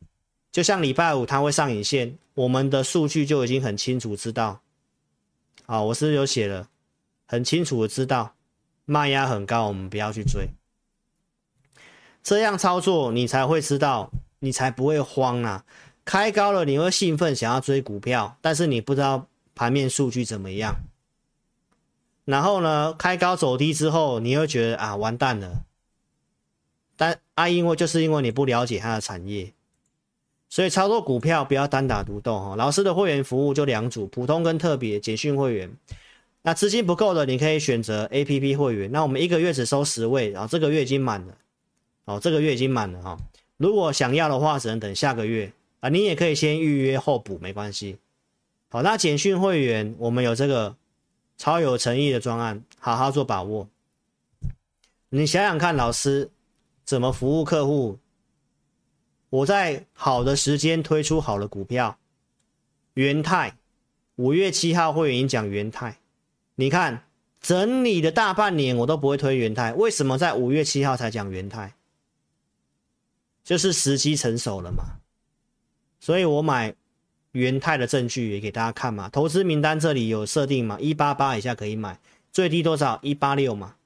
[0.52, 4.60] 就像礼拜五它会上影线，我们的数据就已经很清楚知道。
[5.66, 6.68] 好，我是有写了，
[7.26, 8.34] 很清楚的知道
[8.84, 10.48] 卖压很高，我们不要去追。
[12.22, 15.64] 这样操作你才会知道，你才不会慌啊。
[16.10, 20.74] 开高了你会兴奋想要追股票，但是你不知道盘面数据怎么样。
[22.24, 25.62] 然后呢，开高走低之后，你会觉得啊，完蛋了。
[26.96, 29.52] 但啊，因为就是因为你不了解它的产业，
[30.48, 32.56] 所以操作股票不要单打独斗哈。
[32.56, 35.70] 老师的会员服务就两组，普通跟特别简讯会员。
[36.42, 38.90] 那资金不够的，你可以选择 APP 会员。
[38.90, 41.36] 那我们一个月只收十位，然后这个月已经满了，
[42.06, 43.16] 哦，这个月已经满了哈。
[43.58, 45.88] 如果想要的话，只能等下个月啊。
[45.88, 47.98] 你也可以先预约后补，没关系。
[48.68, 50.76] 好，那简讯会员我们有这个
[51.36, 53.68] 超有诚意的专案，好好做把握。
[55.08, 56.30] 你想想看，老师。
[56.82, 58.00] 怎么服务客户？
[59.28, 61.96] 我在好的时间推出好的股票，
[62.94, 63.56] 元泰，
[64.16, 65.98] 五月七号会员讲元泰，
[66.56, 67.04] 你看
[67.40, 71.74] 整理的大半年我都不会推元泰，为什么在五月七号才讲元泰？
[73.44, 74.98] 就是时机成熟了嘛，
[76.00, 76.74] 所以我买
[77.32, 82.00] 元泰的证据也给大家看嘛，投资名单这里有设定嘛，一八八以下可以买，
[82.32, 82.98] 最低多少？
[83.02, 83.76] 一八六嘛，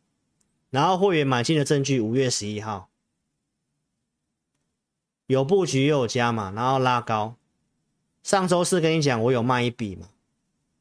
[0.71, 2.89] 然后会员买进的证据五月十一号。
[5.27, 7.35] 有布局又有加嘛，然后拉高。
[8.23, 10.09] 上周四跟你讲，我有卖一笔嘛，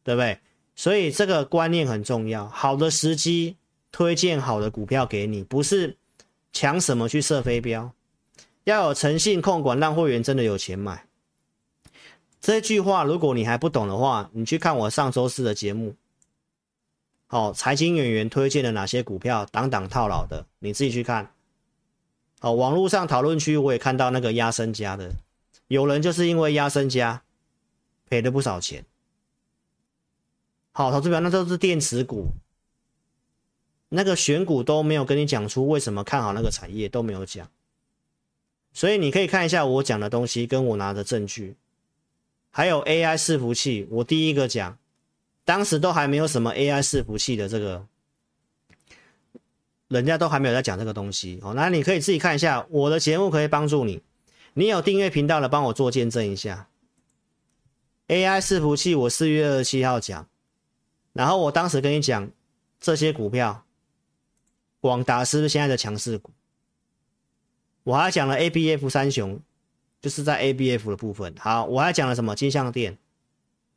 [0.04, 0.40] 对不对？
[0.76, 2.48] 所以这个观念很重要。
[2.50, 3.58] 好的时机
[3.92, 5.98] 推荐好的股票给你，不是
[6.52, 7.92] 抢什么去射飞镖，
[8.66, 11.06] 要有诚信控管，让会员真的有钱买。
[12.44, 15.96] 这句话如果你还不懂的话，你去看我上周四的节目。
[17.26, 21.32] 好、哦，财经演员推荐了哪些股票，档档套牢的，你自己去看。
[22.42, 25.14] 哦，网络上讨论区我也看到那个压身家的，
[25.70, 27.24] 有人就是因为压身家
[28.10, 28.86] 赔了不少钱。
[30.74, 32.28] 好，投资表那都是电池股，
[33.88, 37.50] 那个选股都没有跟你讲出为什么看好那个产业都没有讲，
[38.74, 41.56] 所以你可以看一下我讲的东西跟我拿的证据，
[42.56, 44.78] 还有 AI 伺服器，我第一个讲，
[45.44, 47.88] 当时都还没有什么 AI 伺服器的这个。
[49.90, 54.02] 人家都还没有在讲这个东西哦，那你可以自己看一下我的节目，可以帮助你。
[54.56, 56.68] 你有订阅频道的，帮我做见证一下。
[58.08, 60.28] AI 伺服器，我四月二十七号讲，
[61.12, 62.32] 然后我当时跟你讲
[62.80, 63.66] 这些股票，
[64.80, 66.32] 广达是不是现在的强势股？
[67.84, 69.40] 我还讲了 ABF 三雄，
[70.04, 71.34] 就是在 ABF 的部分。
[71.40, 72.36] 好，我还讲了什么？
[72.36, 72.98] 金像电，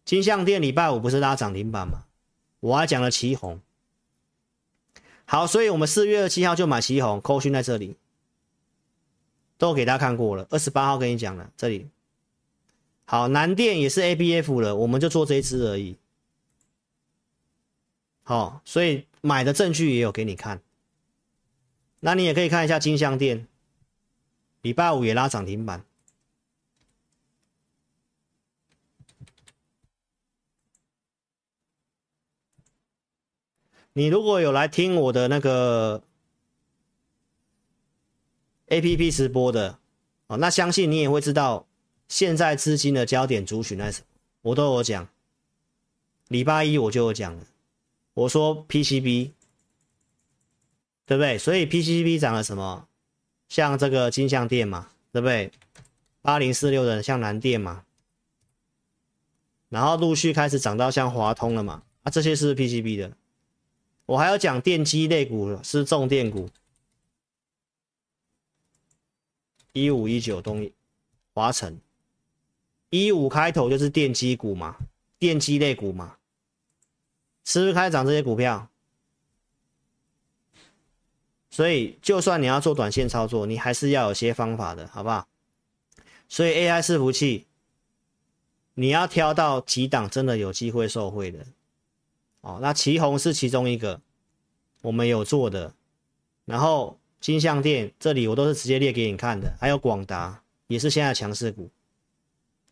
[0.05, 2.05] 金像电礼拜五不是拉涨停板吗？
[2.59, 3.61] 我还讲了旗红。
[5.24, 7.97] 好，所以我们四月二十七号就买旗红，扣讯在这里，
[9.57, 10.49] 都给大家看过了。
[10.51, 11.89] 二十八号跟你讲了，这里。
[13.05, 15.97] 好，南电也是 ABF 了，我们就做这一支而已。
[18.24, 20.61] 好，所以买的证据也有给你看。
[22.01, 23.47] 那你也可以看一下金像电，
[24.62, 25.85] 礼拜五也拉涨停板。
[33.99, 36.03] 你如果有来听我的那个
[38.68, 39.78] APP 直播的
[40.26, 41.66] 哦，那相信你也会知道
[42.07, 44.07] 现在资金的焦点族群在什么，
[44.42, 45.09] 我都有讲。
[46.28, 47.47] 礼拜一我就有讲了，
[48.12, 49.30] 我说 PCB
[51.07, 51.38] 对不对？
[51.38, 52.86] 所以 PCB 涨了什么？
[53.49, 55.51] 像这个金像电嘛，对不对？
[56.20, 57.84] 八零四六的像南电嘛，
[59.70, 63.16] 然后陆续开始涨到像华通了嘛，啊，这些是 PCB 的。
[64.07, 66.48] 我还要讲电机类股是重电股，
[69.72, 70.70] 一五一九东
[71.34, 71.78] 华城，
[72.90, 74.76] 一五开头就是电机股嘛，
[75.18, 76.16] 电机类股嘛，
[77.44, 78.70] 是不是开始涨这些股票？
[81.50, 85.26] 所以，就算你要做短线操作，你还是要有些方法的，好不好？
[86.28, 87.46] 所以 AI 伺服器，
[88.74, 91.46] 你要挑到几档真的有机会受惠的
[92.47, 92.59] 哦。
[92.62, 94.01] 那奇鋐是其中一个，
[94.82, 95.74] 我们有做的。
[96.44, 101.70] 然后金像电这里我都是直接列给你看的，还有广达也是现在强势股。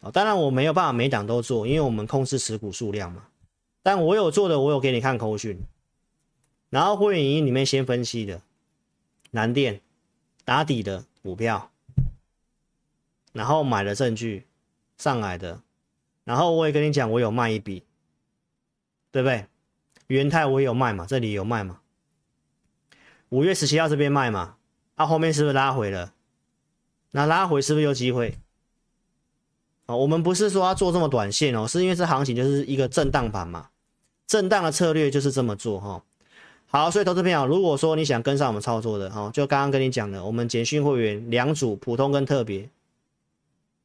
[0.00, 3.26] 哦，当然我没有办法每档都做，因为我们控制持股数量嘛。
[3.82, 5.60] 但我有做的，我有给你看口讯。
[6.70, 8.42] 然后会员营里面先分析的
[9.32, 9.80] 南电
[10.44, 11.70] 打底的股票。
[13.32, 14.46] 然后买了证据
[14.96, 15.60] 上来的，
[16.22, 17.82] 然后我也跟你讲，我有卖一笔，
[19.10, 19.46] 对不对？
[20.08, 21.80] 元泰我也有卖嘛，这里有卖嘛。
[23.30, 24.56] 五月十七号这边卖嘛，
[24.94, 26.12] 啊，后面是不是拉回了？
[27.10, 28.38] 那拉回是不是有机会？
[29.86, 33.68] 哦，我们不是说要做这么短线哦，是因为这行情就是一个震荡盘嘛，
[34.26, 36.02] 震荡的策略就是这么做哈、哦。
[36.66, 42.68] 好，所以投资朋友，如果说你想跟上我们操作的哈、哦，就刚刚跟你讲的，我们简讯会员两组，普通跟特别。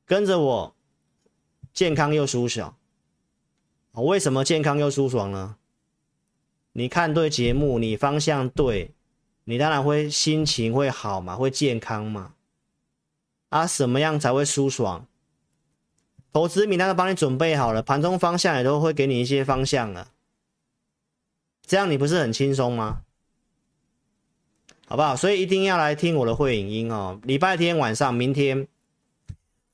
[0.05, 0.75] 跟着我，
[1.71, 2.75] 健康又舒爽。
[3.93, 5.57] 为什么健康又舒爽呢？
[6.79, 8.91] 你看对节目，你方向对，
[9.43, 12.35] 你当然会心情会好嘛，会健康嘛。
[13.49, 15.05] 啊，什么样才会舒爽？
[16.31, 20.11] 投资名单都帮你准备好了，盘中方向也都会给你一些方向了，
[21.67, 23.01] 这样你不是很轻松吗？
[24.87, 25.17] 好不好？
[25.17, 27.19] 所以一定要来听我的会影音哦。
[27.23, 28.65] 礼拜天晚上，明天。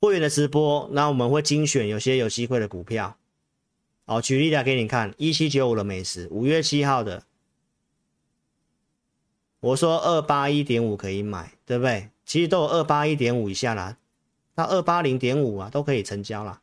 [0.01, 3.15] 会员的直播，那我们会精选有些有机会的股票。
[4.05, 7.23] 好，举例来给你看，一七九五的美食，五月七号的，
[9.59, 12.11] 我说二八一点五可以买，对不对？
[12.23, 13.97] 其实都有二八一点五以下啦，
[14.55, 16.61] 那二八零点五啊都可以成交了。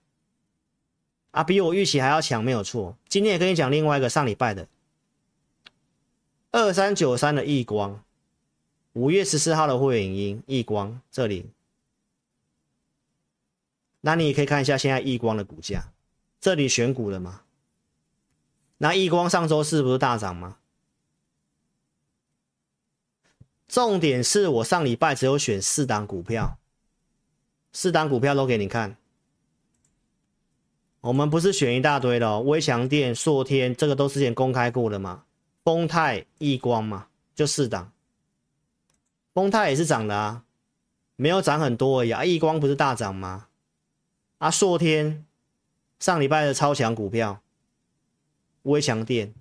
[1.32, 2.97] 啊，比我预期还要强，没有错。
[3.09, 4.68] 今天也跟你讲另外一个上礼拜的
[6.53, 8.05] 二三九三的亿光，
[8.93, 11.47] 五月十四号的会员影音亿光这里。
[14.01, 15.91] 那你也可以看一下现在亿光的股价，
[16.43, 17.43] 这里选股了吗？
[18.78, 20.59] 那亿光上周四不是大涨吗？
[23.68, 26.59] 重点是我上礼拜只有选四档股票，
[27.72, 28.97] 四档股票都给你看。
[31.03, 35.22] 我们不是选一大堆的哦，威强电、硕天，这个都之前公开过的嘛。
[35.64, 37.93] 丰泰、亿光嘛，就四档。
[39.32, 40.45] 丰泰也是涨的啊，
[41.14, 42.24] 没有涨很多而已啊。
[42.24, 43.47] 亿光不是大涨吗？
[44.38, 45.24] 啊，硕天
[46.03, 47.40] 上礼拜的超强股票，
[48.62, 49.32] 微强电，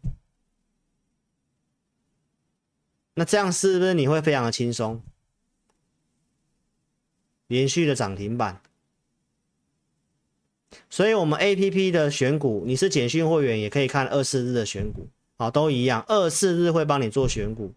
[3.15, 5.01] 那这样是不是你会非常的轻松？
[7.47, 8.61] 连续的涨停板，
[10.87, 15.07] 所以我们 APP 的选股，你是简讯会员也可以看二四日的选股，
[15.37, 17.73] 好，都一样，二四日会帮你做选股。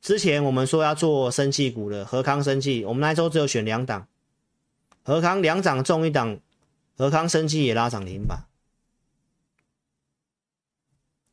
[0.00, 4.06] 之前我们说要做生气股的和康生气，我们那周只有选两档。
[5.02, 6.38] 和康两涨中一档，
[7.00, 8.44] 和康生技也拉涨停板。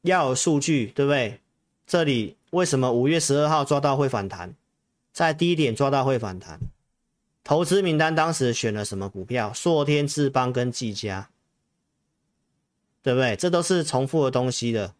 [0.03, 1.41] 要有数据，对不对？
[1.85, 4.55] 这里为什么五月十二号抓到会反弹，
[5.11, 6.57] 在低点抓到会反弹？
[7.43, 9.51] 投资名单当时选了什么股票？
[9.51, 11.29] 硕天、智邦跟技嘉，
[13.03, 13.35] 对不对？
[13.35, 14.95] 这都是重复的东西的，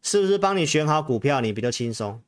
[0.00, 0.38] 是不是？
[0.38, 2.22] 帮你选好股票，你比较轻松。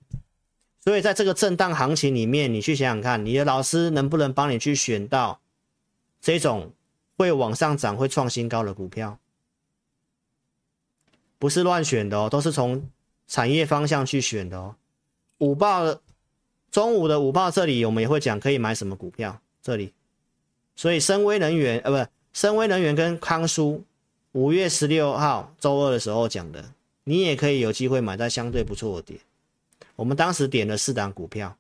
[0.81, 5.41] 所以在这个震荡行情里面，你去想想看，你的老师能不能帮你去选到？
[6.21, 6.73] 这种
[7.17, 9.19] 会往上涨、会创新高的股票，
[11.39, 12.89] 不是乱选的哦，都是从
[13.27, 14.77] 产业方向去选的哦。
[15.39, 15.99] 午报
[16.71, 19.41] 中午的午报这里，我们也会讲可以买什么股票。
[19.63, 19.93] 这里，
[20.77, 23.83] 所以深威能源呃，不，深威能源跟康舒，
[24.31, 29.19] 五月十六号周二的时候讲的，你也可以有机会买在相对不错的点。
[29.97, 31.57] 我们当时点了四档股票，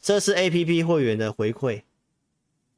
[0.00, 1.82] 这是 APP 会员的回馈。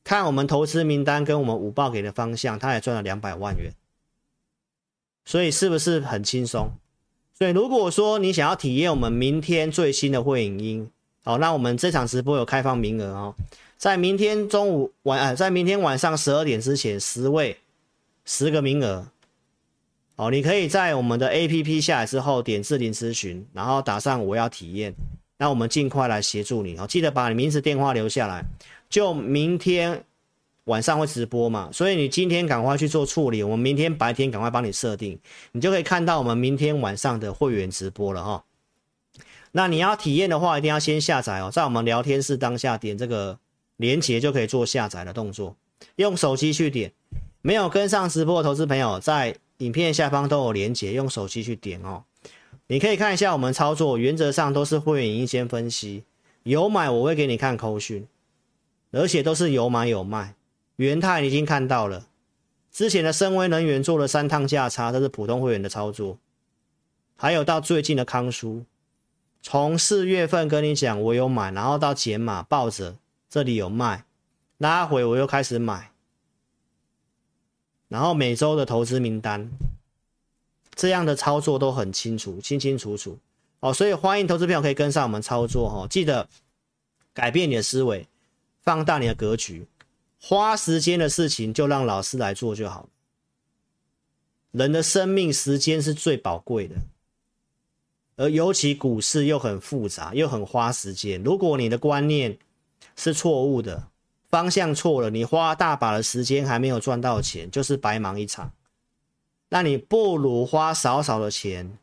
[0.06, 3.72] 看我们投资名单跟我们五报给的方向，他也赚了两百万元，
[5.24, 6.70] 所以是不是很轻松？
[7.34, 10.88] 所以如果说你想要体验我们明天最新的会影音，
[11.24, 13.34] 好，那我们这场直播有开放名额哦，
[13.76, 17.58] 在明天中午晚，在明天晚上十二点之前，十位，
[18.24, 19.08] 十个名额，
[20.14, 24.94] 哦，你可以在我们的 APP 下来之后点置顶咨询，然后打上我要体验，
[25.36, 26.86] 那我们尽快来协助你哦。
[26.86, 28.44] 记得把你名字电话留下来，
[28.88, 30.04] 就明天
[30.64, 35.18] 晚上会直播嘛，所以你今天赶快去做处理，我们明天白天赶快帮你设定，
[35.52, 38.44] 你就可以看到我们明天晚上的会员直播了哈。
[39.52, 43.38] 那你要体验的话，一定要先下载哦，在我们聊天室当下点这个
[43.76, 45.56] 连接就可以做下载的动作，
[45.96, 46.92] 用手机去点，
[47.42, 49.36] 没有跟上直播的投资朋友在。
[49.60, 52.04] 影片下方都有连接，用手机去点哦。
[52.66, 56.04] 你可以看一下我们操作，原则上都是会员影音先分析，
[56.42, 58.06] 有买我会给你看扣讯，
[58.96, 60.34] 而且都是有买有卖。
[60.76, 62.06] 元泰你已经看到了，
[62.70, 66.18] 之前的深威能源做了三趟价差，这是普通会员的操作。
[67.16, 68.64] 还有到最近的康舒，
[69.40, 72.96] 从四月份跟你讲我有买，然后到减码抱着，
[73.30, 74.04] 这里有卖，
[74.58, 75.92] 拉回我又开始买。
[77.88, 79.50] 然后每周的投资名单，
[80.74, 83.16] 这样的操作都很清楚，清清楚楚
[83.60, 83.72] 哦。
[83.72, 85.86] 所以欢迎投资朋友可以跟上我们操作哦。
[85.88, 86.28] 记得
[87.14, 88.06] 改变你的思维，
[88.66, 89.64] 放大你的格局，
[90.20, 92.88] 花时间的事情就让老师来做就好了。
[94.50, 96.74] 人的生命时间是最宝贵的，
[98.16, 101.22] 而尤其股市又很复杂，又很花时间。
[101.22, 102.36] 如果你的观念
[102.96, 103.86] 是错误的，
[104.30, 108.52] 方向错了，你花大把的时间还没有赚到钱，就是白忙一场。
[109.48, 111.78] 那你不如花少少的钱，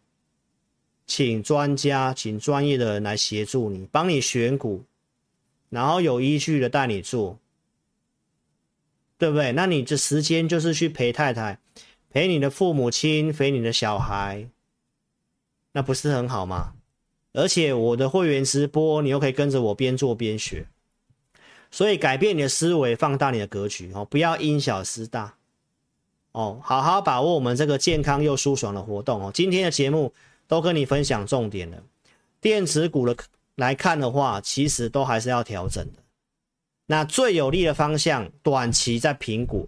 [1.07, 4.83] 请专家、请专业的人来协助你，帮你选股，
[5.73, 7.39] 然后有依据的带你做，
[9.17, 9.51] 对不对？
[9.53, 11.57] 那你这时间就是去陪太太、
[12.11, 14.47] 陪你的父母亲、陪你的小孩，
[15.71, 16.73] 那不是很好吗？
[17.33, 20.67] 而且我的会员直播，你又可以跟着我边做边学。
[21.71, 25.35] 所以改变你的思维，放大你的格局哦，不要因小失大
[26.33, 29.31] 哦，好好把握我们这个健康又舒爽的活动哦。
[29.33, 30.13] 今天的节目
[30.47, 31.81] 都跟你分享重点了。
[32.39, 33.15] 电子股的
[33.55, 35.99] 来看的话，其实都还是要调整的。
[36.87, 39.67] 那最有利的方向，短期在苹果，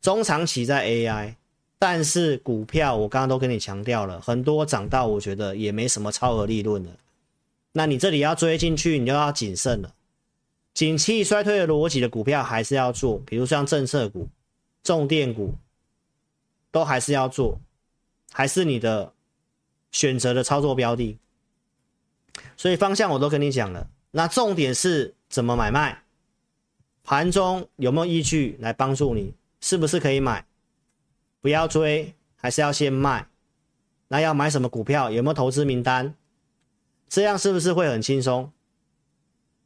[0.00, 1.36] 中长期在 AI，
[1.78, 6.90] 但是股票我刚刚都跟你强调了，很多涨到我觉得也没什么超额利润了。
[7.72, 9.94] 那你这里要追进去，你就要谨慎了。
[10.74, 14.28] 景气衰退的逻辑的股票还是要做，比如像政策股、
[14.82, 15.54] 重电股，
[16.70, 17.60] 都还是要做，
[18.32, 19.12] 还是你的
[19.90, 21.16] 选择的操作标的。
[22.60, 26.02] 所以方向我都跟你讲了，那重点是怎么买卖，
[27.02, 29.32] 盘中有没有依据来帮助你，
[29.62, 30.44] 是不是可以买？
[31.40, 33.26] 不要追，还是要先卖？
[34.08, 35.10] 那要买什么股票？
[35.10, 36.14] 有没有投资名单？
[37.08, 38.52] 这样是不是会很轻松？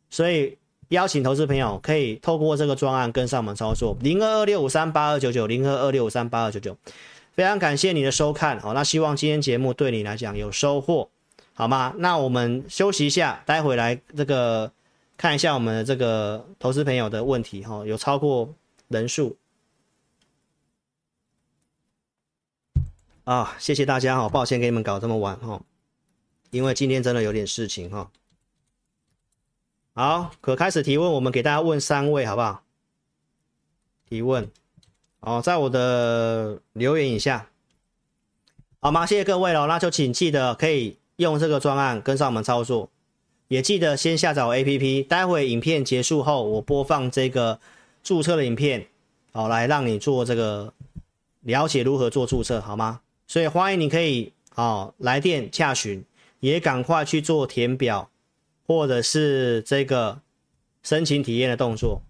[0.09, 0.57] 所以。
[0.91, 6.77] 邀请投资朋友可以透过这个专案跟上我们操作，零二二六五三八二九九，零二二六五三八二九九，
[7.33, 11.09] 非常感谢你的收看，好，那希望今天节目对你来讲有收获，
[11.55, 11.95] 好吗？
[11.99, 14.73] 那我们休息一下，待会来这个
[15.17, 18.53] 看一下我们的这个投资朋友的问题，哈，有超过
[18.89, 19.37] 人数
[23.23, 25.63] 啊，谢谢大家，哈，抱歉给你们搞这么晚，哈，
[26.51, 28.11] 因为今天真的有点事情，哈。
[29.95, 31.13] 好，可开始提问。
[31.13, 32.65] 我们给大家问三位，好不好？
[34.09, 34.51] 提问，
[35.21, 37.49] 哦，在我的留言以下，
[38.81, 39.07] 好吗？
[39.07, 39.69] 谢谢各位了。
[39.69, 42.91] 那就请记得可以用这个专案跟上我们操作，
[43.49, 45.07] 也记得先下载 APP。
[45.07, 47.59] 待会影片结束后，我播放这个
[48.03, 48.87] 注册的影片，
[49.33, 50.73] 好，来让你做这个
[51.41, 53.01] 了解如何做注册，好吗？
[53.27, 56.05] 所以欢迎你可以哦来电洽询，
[56.41, 58.09] 也赶快去做填表。
[58.67, 60.19] 或者是这个
[60.83, 62.01] 申请体验的动作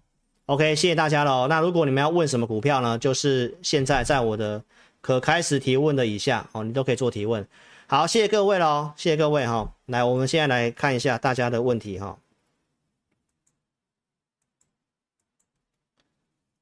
[0.45, 1.47] ，OK，谢谢大家喽。
[1.49, 2.97] 那如果你们要问什么股票呢？
[2.97, 4.63] 就是现在在我的
[5.01, 7.45] 可开始提问的以下哦，你都可以做提问。
[7.87, 9.75] 好，谢谢各位喽，谢谢各位哈。
[9.85, 12.17] 来，我们现在来看一下大家的问题哈。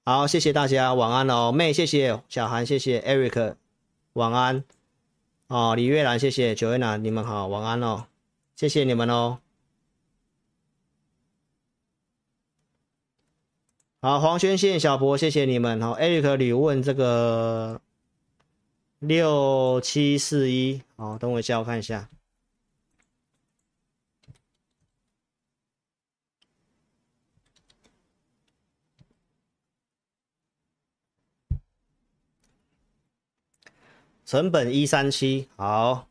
[0.03, 1.49] 好，谢谢大家，晚安哦。
[1.53, 3.55] 妹，谢谢小韩，谢谢 Eric，
[4.13, 4.65] 晚安。
[5.47, 8.07] 哦，李月兰，谢谢九月娜，你们好，晚安哦，
[8.57, 9.39] 谢谢你们哦。
[14.01, 15.81] 好，黄轩宪、小博，谢谢你们。
[15.81, 17.79] 好，Eric 李问这个
[19.05, 22.09] 六七四一，好，等我一下，我看一下。
[34.25, 36.07] 成本一三七，好。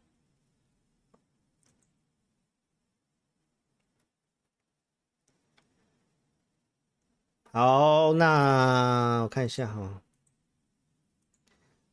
[7.53, 10.03] 好，那我看一下哈，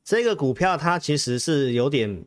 [0.10, 2.26] 这个股票它其实是有点，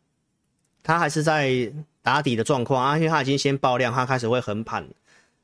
[0.85, 4.87] 它还是在打底的状况啊，因为它已经先爆量，它开始会横盘。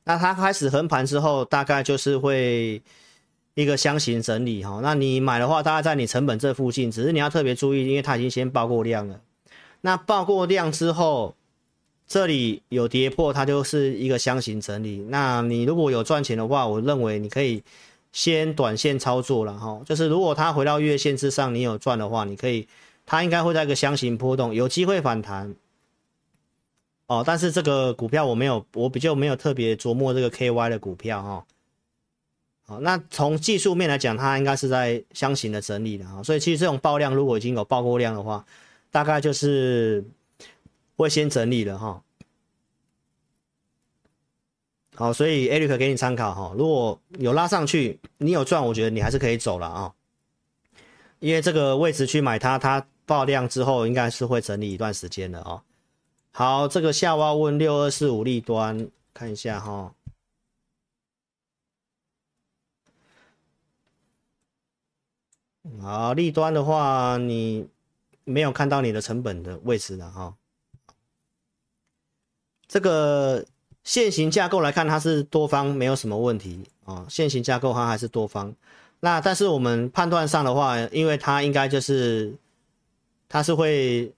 [0.05, 2.81] 那它开始横盘之后，大概就是会
[3.55, 4.79] 一个箱型整理哈。
[4.81, 9.21] 那你买的话，大概在你成本这附近，只是你要特别注意，因为它已经先爆过量了。
[9.81, 11.35] 那爆过量之后，
[12.07, 14.99] 这里有跌破，它就是一个箱型整理。
[15.09, 17.65] 那你如果有赚钱的话，我认为你可以
[18.13, 19.81] 先短线操作了哈。
[19.85, 22.67] 就是如果它回到月线之上，你有赚的话，你可以，
[23.07, 25.55] 它应该会在一个箱型波动，有机会反弹。
[27.07, 31.45] 哦，但是这个股票我没有，我比较没有特别琢磨这个 KY 的股票哈。
[32.67, 36.23] 好，那从技术面来讲，它应该是在箱型的整理的哈。
[36.23, 38.45] 所以其实这种爆量如果已经有爆过量的话，
[38.91, 40.05] 大概就是。
[40.99, 42.03] 会先整理了哈，
[44.99, 49.95] 好，所以 Eric 给你参考哈，如果有拉上去，你有赚，我觉得你还是可以走了啊，
[51.21, 55.63] 因为这个位置去买它，它爆量之后应该是会整理一段时间的啊。
[56.33, 59.95] 好，这个下挖问六二四五利端看一下哈，
[65.81, 67.69] 好，利端的话你
[68.25, 70.35] 没有看到你的成本的位置了哈。
[72.67, 73.47] 这个
[73.89, 77.07] 线型架构来看，它是多方没有什么问题啊。
[77.09, 78.55] 线型架构它还是多方，
[79.01, 82.35] 那但是我们判断上的话，因为它应该就是
[83.31, 84.13] 它是会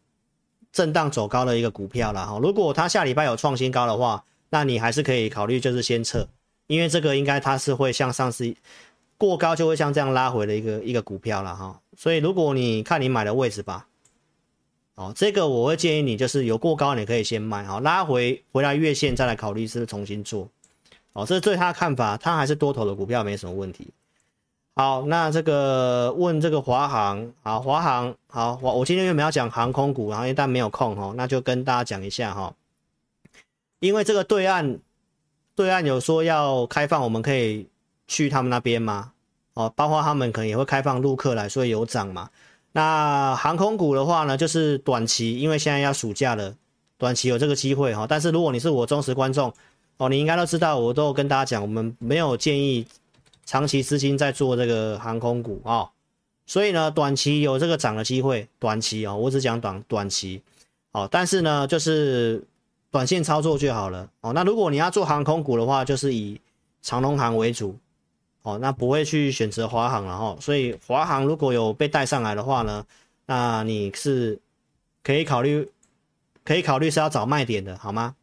[0.73, 2.37] 震荡走高的一个股票了哈。
[2.43, 6.27] 如果它下礼拜有创新高的话，那你还是可以考虑就是先撤，
[6.67, 8.53] 因为这个应该它是会像上次
[9.17, 11.81] 过高就会像这样拉回的一个一个股票了哈。
[11.97, 13.87] 所以如果你看你买的位置吧。
[15.01, 20.47] 哦，这个我会建议你，就是有过高，你可以先卖，好，拉回回来月线再来考虑是不是重新做。
[21.15, 23.89] 哦，这是对他的看法，他还是多头的股票，没什么问题。
[24.77, 32.55] 好，那这个问这个华航，好，华航，好，我我今天原本要讲航空股，然后但没有空哈，那就跟大家讲一下哈，
[33.79, 34.79] 因为这个对岸
[35.55, 37.67] 对岸有说要开放，我们可以
[38.07, 39.13] 去他们那边吗？
[39.55, 42.29] 哦，包括他们可能也会开放陆客来，所以有涨嘛。
[42.73, 46.55] 那航空股的话呢，就是短期，因为现在要暑假了，
[46.99, 48.07] 短期有这个机会哈。
[48.09, 49.53] 但是如果你是我忠实观众
[49.97, 52.87] 哦，你应该都知道，我都跟大家讲，我们没有建议
[53.45, 55.91] 长期资金在做这个航空股哦。
[56.47, 60.41] 所以呢，短期有这个涨的机会，短期哦，我只讲短短期
[60.93, 61.09] 哦。
[61.11, 62.43] 但是呢，就是
[62.91, 64.33] 短线操作就好了哦。
[64.33, 66.41] 那如果你要做航空股的话，就是以
[66.83, 67.77] 长龙航为主。
[68.43, 72.87] 哦，那不会去选择华航了哈，所以华航如果有被带上来的话呢，
[73.27, 74.39] 那你是
[75.03, 75.69] 可以考虑，
[76.43, 78.17] 可以考虑是要找卖点的，好吗？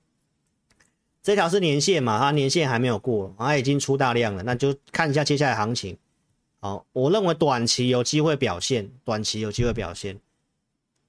[1.21, 5.95] 这条是年线嘛，它年线还没有过，它已经出大量了，那就看一下接下来行情。
[6.61, 10.19] 好，我认为短期有机会表现，短期有机会表现。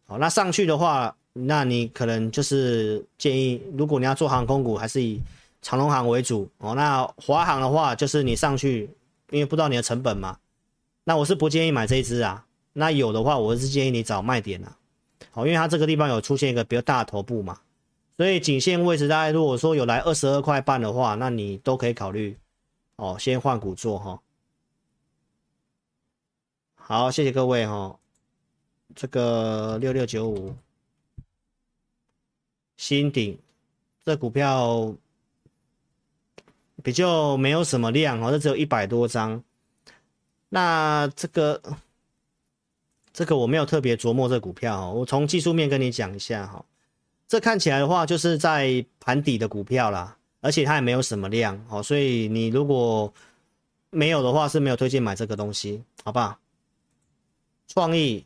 [0.06, 5.18] 好，那上去的话，那你可能就是建议，如果你要做航空股，还是以
[5.62, 6.74] 长龙航为主哦。
[6.74, 8.90] 那华航的话，就是你上去。
[9.30, 10.38] 因为不知道你的成本嘛，
[11.04, 12.46] 那我是不建议买这一只啊。
[12.72, 14.78] 那有的话，我是建议你找卖点啊。
[15.30, 17.60] 好，因为它这个地方有出现一个比较大的头部嘛，
[18.16, 22.38] 所以颈线位置大概如果说有来二十二块半的话，那你都可以考虑
[22.96, 24.20] 哦，先换股做哈。
[26.76, 27.98] 好，谢谢各位哈。
[28.94, 30.54] 这个六六九五
[32.76, 33.38] 新鼎
[34.04, 34.94] 这股票。
[36.82, 39.42] 比较没有什么量哦，这只有一百多张。
[40.48, 41.60] 那这个
[43.12, 46.64] 这个我没有特别琢磨这股票哦，我从技术面跟你讲一下哈。
[47.26, 53.12] 这看起来的话就是在盘底的股票啦，而且它也没有什么量哦，所以你如果
[53.90, 56.38] 没有的话是没有推荐买这个东西，好不好？
[57.66, 58.24] 创意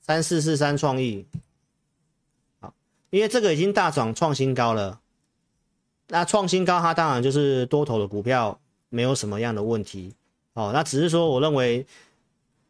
[0.00, 1.26] 三四四三创意，
[2.60, 2.72] 好，
[3.10, 4.99] 因为这个已经大涨创新高了。
[6.12, 8.58] 那创新高，它当然就是多头的股票，
[8.88, 10.12] 没有什么样的问题
[10.54, 10.72] 哦。
[10.74, 11.86] 那只是说，我认为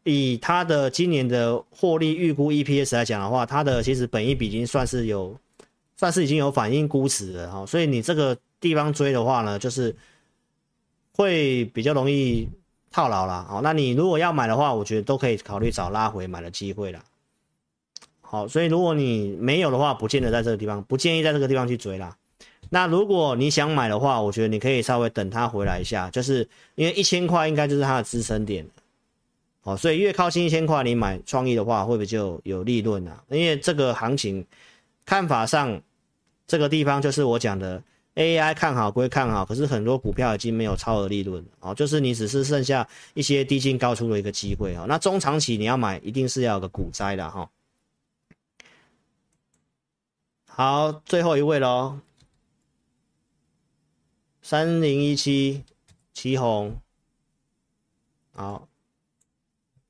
[0.03, 5.35] 以它的今年的获利预估 EPS 来讲的话，它的其实本益比已经算是有，
[5.97, 7.65] 算是已经有反映估值了哈。
[7.65, 9.95] 所以你这个地方追的话呢，就是
[11.15, 12.47] 会比较容易
[12.91, 13.43] 套牢啦。
[13.49, 17.03] 好，那你如果要买的话，我觉得都可以考虑找拉回买的机会啦。
[18.21, 22.15] 好，所以如果你没有的话，不见得在这个地方，不建议在这个地方去追啦。
[22.73, 28.65] 那如果你想买的话，我觉得你可以稍微等它回来一下，就是因为一千块应该就是它的支撑点，
[29.63, 33.21] 哦，所以越靠近一千块，你买创意的话会不会就有利润啊？
[33.27, 34.45] 因为这个行情
[35.05, 35.81] 看法上，
[36.47, 37.83] 这个地方就是我讲的
[38.15, 44.85] AI 看好归看好，可是很多股票已经没有超额利润哦，就是你只是剩下一些低进高出的一个机会哦。
[44.87, 47.49] 那中长期你要买，一定是要有个股灾的哈。
[50.47, 51.97] 好，最后一位喽，
[54.41, 55.63] 三零一七
[56.13, 56.71] 奇鋐，
[58.33, 58.67] 好，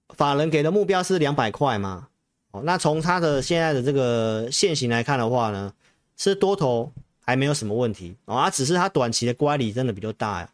[0.10, 2.08] 法人给的目标是两百块嘛？
[2.52, 5.74] 哦，那从它的现在的这个线型来看的话呢，
[6.18, 6.92] 是多头。
[7.24, 10.50] 还没有什么问题哦，啊，只是它短期的乖离真的比较大呀，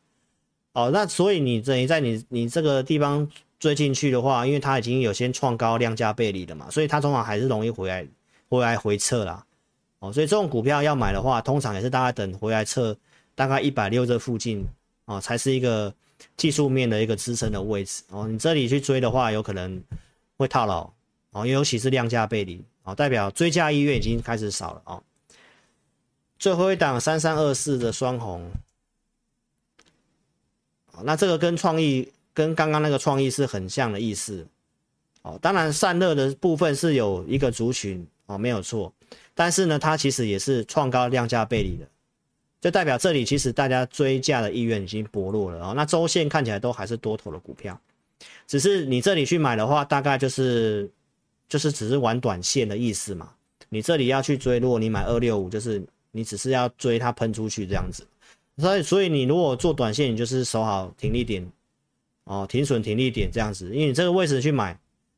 [0.74, 8.06] 哦，那所以你等于在你你这个地方追进去的话，因为它已经有先创高量价背离了嘛，所以它通常还是容易回来
[8.50, 9.44] 回来回撤啦，
[10.00, 12.96] 哦，所以这种股票要买的话，通常也是大家等回来测
[13.38, 14.68] 大概一百六这附近
[15.06, 15.94] 哦，才是一个
[16.36, 19.80] 技术面的一个支撑的位置哦，你这里去追的话，有可能
[20.38, 20.92] 会套牢
[21.30, 25.04] 哦，尤其是量价背离哦，代表追价意愿已经开始少了哦。
[26.40, 28.50] 最后一档三三二四的双红，
[31.04, 34.48] 那这个跟创意跟刚刚那个创意是很像的意思
[35.22, 35.38] 哦。
[35.40, 38.92] 当然散热的部分是有一个族群哦，没有错。
[39.36, 41.88] 但是呢，它其实也是创高量价背离的，
[42.62, 45.74] 就代表这里其实大家追价的意愿已经薄弱了哦。
[45.76, 47.80] 那周线看起来都还是多头的股票，
[48.48, 50.90] 只是你这里去买的话，大概就是
[51.48, 53.32] 就是只是玩短线的意思嘛。
[53.70, 55.82] 你这里要去追，如果你买二六五，就是。
[56.12, 58.04] 你只是要追它喷出去这样子，
[58.58, 61.48] 所以所以你如果做短线，你就是守好停利点
[62.24, 64.76] 哦，停损停利点这样子，因为你这个位置去买，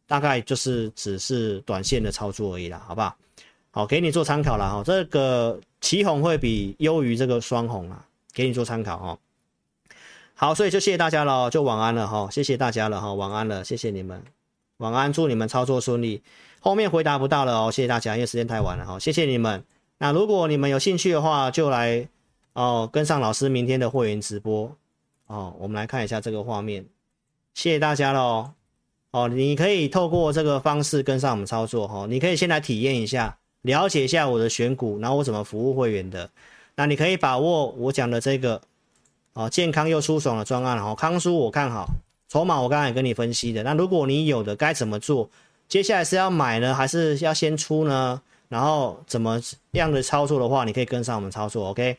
[0.07, 3.15] 大概就是只是短线的操作而已啦，好不好？
[3.71, 9.19] 好，给你做参考了哈，这个奇红会比优于这个双红啊，给你做参考哈。
[10.35, 14.23] 好，所以就谢谢大家了，就晚安了哈，谢谢大家了哈，晚安了，谢谢你们，
[14.77, 16.21] 晚安，祝你们操作顺利。
[16.61, 19.63] 后面回答不到了哦，谢谢大家，因为时间太晚了哈，谢谢你们。
[19.97, 22.07] 那如果你们有兴趣的话，就来
[22.53, 24.73] 哦跟上老师明天的会员直播
[25.27, 25.53] 哦。
[25.59, 26.85] 我们来看一下这个画面，
[27.53, 28.51] 谢谢大家喽
[29.11, 29.27] 哦。
[29.27, 32.07] 你可以透过这个方式跟上我们操作哈、哦。
[32.07, 36.29] 你可以先来体验一下，了解一下我的选股，然后我怎么服务会员的。
[36.75, 38.61] 那你可以把握我讲的这个
[39.33, 40.95] 哦健康又舒爽的专案哦。
[40.95, 41.87] 康舒我看好，
[42.29, 43.63] 筹码我刚才也跟你分析的。
[43.63, 45.29] 那如果你有的该怎么做？
[45.67, 48.21] 接下来是要买呢，还是要先出呢？
[48.47, 49.39] 然后怎么
[49.73, 51.97] 样的操作的话，你可以跟上我们操作，OK？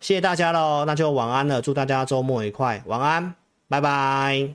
[0.00, 3.34] 谢谢大家喽，那就晚安了，祝大家周末愉快，晚安，
[3.68, 4.54] 拜拜。